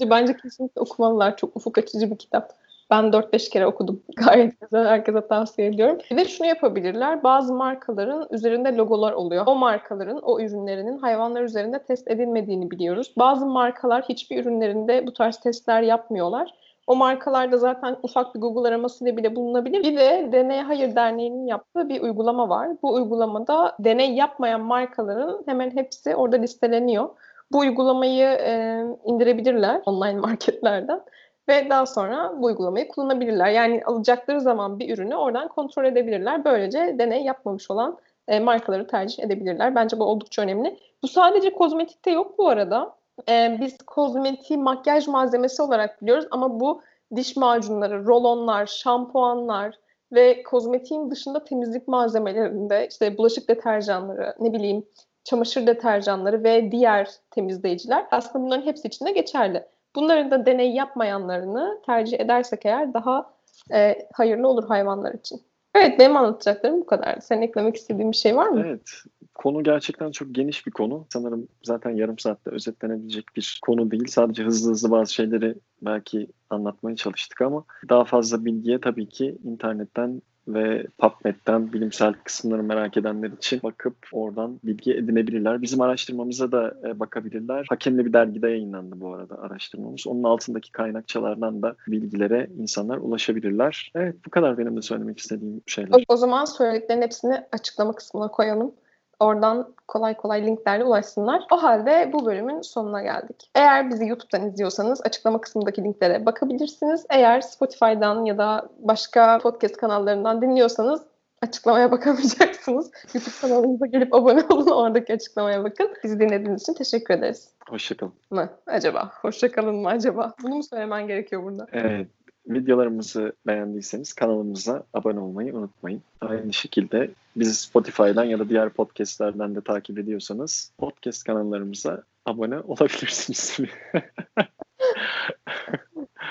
bence 0.00 0.36
kesinlikle 0.36 0.80
okumalılar. 0.80 1.36
Çok 1.36 1.56
ufuk 1.56 1.78
açıcı 1.78 2.10
bir 2.10 2.18
kitap. 2.18 2.65
Ben 2.90 3.04
4-5 3.04 3.50
kere 3.50 3.66
okudum. 3.66 4.02
Gayet 4.16 4.60
güzel. 4.60 4.86
Herkese 4.86 5.26
tavsiye 5.26 5.68
ediyorum. 5.68 5.98
De 6.10 6.24
şunu 6.24 6.46
yapabilirler. 6.46 7.22
Bazı 7.22 7.54
markaların 7.54 8.28
üzerinde 8.30 8.76
logolar 8.76 9.12
oluyor. 9.12 9.44
O 9.46 9.54
markaların, 9.54 10.18
o 10.22 10.40
ürünlerinin 10.40 10.98
hayvanlar 10.98 11.42
üzerinde 11.42 11.82
test 11.82 12.10
edilmediğini 12.10 12.70
biliyoruz. 12.70 13.14
Bazı 13.18 13.46
markalar 13.46 14.04
hiçbir 14.08 14.42
ürünlerinde 14.42 15.06
bu 15.06 15.12
tarz 15.12 15.40
testler 15.40 15.82
yapmıyorlar. 15.82 16.54
O 16.86 16.96
markalarda 16.96 17.56
zaten 17.56 17.96
ufak 18.02 18.34
bir 18.34 18.40
Google 18.40 18.68
aramasıyla 18.68 19.16
bile 19.16 19.36
bulunabilir. 19.36 19.82
Bir 19.82 19.96
de 19.96 20.28
Deney 20.32 20.60
Hayır 20.60 20.96
Derneği'nin 20.96 21.46
yaptığı 21.46 21.88
bir 21.88 22.00
uygulama 22.00 22.48
var. 22.48 22.68
Bu 22.82 22.94
uygulamada 22.94 23.76
deney 23.78 24.14
yapmayan 24.14 24.60
markaların 24.60 25.42
hemen 25.46 25.70
hepsi 25.70 26.16
orada 26.16 26.36
listeleniyor. 26.36 27.08
Bu 27.52 27.58
uygulamayı 27.58 28.26
e, 28.26 28.82
indirebilirler 29.04 29.82
online 29.86 30.20
marketlerden 30.20 31.00
ve 31.48 31.70
daha 31.70 31.86
sonra 31.86 32.32
bu 32.38 32.46
uygulamayı 32.46 32.88
kullanabilirler. 32.88 33.48
Yani 33.48 33.82
alacakları 33.84 34.40
zaman 34.40 34.78
bir 34.78 34.94
ürünü 34.94 35.16
oradan 35.16 35.48
kontrol 35.48 35.84
edebilirler. 35.84 36.44
Böylece 36.44 36.96
deney 36.98 37.22
yapmamış 37.22 37.70
olan 37.70 37.98
e, 38.28 38.40
markaları 38.40 38.86
tercih 38.86 39.24
edebilirler. 39.24 39.74
Bence 39.74 39.98
bu 39.98 40.04
oldukça 40.04 40.42
önemli. 40.42 40.78
Bu 41.02 41.08
sadece 41.08 41.52
kozmetikte 41.52 42.10
yok 42.10 42.38
bu 42.38 42.48
arada. 42.48 42.96
E, 43.28 43.58
biz 43.60 43.78
kozmetiği 43.78 44.58
makyaj 44.58 45.08
malzemesi 45.08 45.62
olarak 45.62 46.02
biliyoruz 46.02 46.26
ama 46.30 46.60
bu 46.60 46.82
diş 47.16 47.36
macunları, 47.36 48.06
rolonlar, 48.06 48.66
şampuanlar 48.66 49.78
ve 50.12 50.42
kozmetiğin 50.42 51.10
dışında 51.10 51.44
temizlik 51.44 51.88
malzemelerinde 51.88 52.88
işte 52.90 53.18
bulaşık 53.18 53.48
deterjanları, 53.48 54.34
ne 54.40 54.52
bileyim 54.52 54.84
çamaşır 55.24 55.66
deterjanları 55.66 56.44
ve 56.44 56.72
diğer 56.72 57.10
temizleyiciler 57.30 58.06
aslında 58.10 58.44
bunların 58.44 58.66
hepsi 58.66 58.88
için 58.88 59.06
de 59.06 59.12
geçerli. 59.12 59.66
Bunların 59.96 60.30
da 60.30 60.46
deney 60.46 60.72
yapmayanlarını 60.72 61.80
tercih 61.86 62.20
edersek 62.20 62.66
eğer 62.66 62.94
daha 62.94 63.34
e, 63.72 64.08
hayırlı 64.12 64.48
olur 64.48 64.68
hayvanlar 64.68 65.14
için. 65.14 65.40
Evet 65.74 65.98
benim 65.98 66.16
anlatacaklarım 66.16 66.80
bu 66.80 66.86
kadar. 66.86 67.20
Sen 67.20 67.42
eklemek 67.42 67.76
istediğin 67.76 68.12
bir 68.12 68.16
şey 68.16 68.36
var 68.36 68.48
mı? 68.48 68.62
Evet. 68.66 68.90
Konu 69.34 69.62
gerçekten 69.62 70.10
çok 70.10 70.34
geniş 70.34 70.66
bir 70.66 70.70
konu. 70.70 71.06
Sanırım 71.12 71.48
zaten 71.62 71.90
yarım 71.90 72.18
saatte 72.18 72.50
özetlenebilecek 72.50 73.24
bir 73.36 73.60
konu 73.66 73.90
değil. 73.90 74.06
Sadece 74.08 74.42
hızlı 74.42 74.70
hızlı 74.70 74.90
bazı 74.90 75.14
şeyleri 75.14 75.54
belki 75.82 76.26
anlatmaya 76.50 76.96
çalıştık 76.96 77.40
ama 77.40 77.64
daha 77.88 78.04
fazla 78.04 78.44
bilgiye 78.44 78.80
tabii 78.80 79.08
ki 79.08 79.38
internetten 79.44 80.22
ve 80.48 80.86
PubMed'den 80.98 81.72
bilimsel 81.72 82.14
kısımları 82.24 82.62
merak 82.62 82.96
edenler 82.96 83.30
için 83.30 83.60
bakıp 83.62 83.96
oradan 84.12 84.60
bilgi 84.64 84.94
edinebilirler. 84.94 85.62
Bizim 85.62 85.80
araştırmamıza 85.80 86.52
da 86.52 86.74
e, 86.84 87.00
bakabilirler. 87.00 87.66
Hakemli 87.68 88.06
bir 88.06 88.12
dergide 88.12 88.48
yayınlandı 88.48 89.00
bu 89.00 89.14
arada 89.14 89.38
araştırmamız. 89.38 90.06
Onun 90.06 90.22
altındaki 90.22 90.72
kaynakçalardan 90.72 91.62
da 91.62 91.74
bilgilere 91.88 92.50
insanlar 92.58 92.96
ulaşabilirler. 92.96 93.92
Evet 93.94 94.14
bu 94.26 94.30
kadar 94.30 94.58
benim 94.58 94.76
de 94.76 94.82
söylemek 94.82 95.18
istediğim 95.18 95.62
şeyler. 95.66 95.90
O, 95.90 96.14
o 96.14 96.16
zaman 96.16 96.44
söylediklerin 96.44 97.02
hepsini 97.02 97.44
açıklama 97.52 97.94
kısmına 97.94 98.28
koyalım. 98.28 98.72
Oradan 99.20 99.74
kolay 99.88 100.16
kolay 100.16 100.46
linklerle 100.46 100.84
ulaşsınlar. 100.84 101.42
O 101.50 101.62
halde 101.62 102.10
bu 102.12 102.26
bölümün 102.26 102.60
sonuna 102.60 103.02
geldik. 103.02 103.50
Eğer 103.54 103.90
bizi 103.90 104.06
YouTube'dan 104.06 104.48
izliyorsanız 104.48 105.00
açıklama 105.04 105.40
kısmındaki 105.40 105.84
linklere 105.84 106.26
bakabilirsiniz. 106.26 107.06
Eğer 107.10 107.40
Spotify'dan 107.40 108.24
ya 108.24 108.38
da 108.38 108.68
başka 108.78 109.38
podcast 109.38 109.76
kanallarından 109.76 110.42
dinliyorsanız 110.42 111.02
açıklamaya 111.42 111.90
bakamayacaksınız. 111.92 112.90
YouTube 113.14 113.34
kanalımıza 113.40 113.86
gelip 113.86 114.14
abone 114.14 114.44
olun. 114.50 114.70
Oradaki 114.70 115.12
açıklamaya 115.12 115.64
bakın. 115.64 115.94
Bizi 116.04 116.20
dinlediğiniz 116.20 116.62
için 116.62 116.74
teşekkür 116.74 117.14
ederiz. 117.14 117.50
Hoşçakalın. 117.68 118.12
Mı 118.30 118.48
acaba? 118.66 119.10
Hoşçakalın 119.22 119.74
mı 119.74 119.88
acaba? 119.88 120.34
Bunu 120.42 120.54
mu 120.54 120.62
söylemen 120.62 121.06
gerekiyor 121.06 121.42
burada? 121.42 121.66
Evet. 121.72 122.08
Videolarımızı 122.46 123.32
beğendiyseniz 123.46 124.12
kanalımıza 124.12 124.84
abone 124.94 125.20
olmayı 125.20 125.54
unutmayın. 125.54 126.02
Aynı 126.20 126.52
şekilde 126.52 127.10
bizi 127.36 127.54
Spotify'dan 127.54 128.24
ya 128.24 128.38
da 128.38 128.48
diğer 128.48 128.70
podcastlerden 128.70 129.54
de 129.54 129.60
takip 129.60 129.98
ediyorsanız 129.98 130.72
podcast 130.78 131.24
kanallarımıza 131.24 132.02
abone 132.26 132.60
olabilirsiniz. 132.60 133.58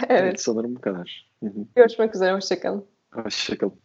evet. 0.09 0.41
Sanırım 0.41 0.75
bu 0.75 0.81
kadar. 0.81 1.31
Görüşmek 1.75 2.15
üzere. 2.15 2.33
Hoşçakalın. 2.33 2.85
Hoşçakalın. 3.11 3.84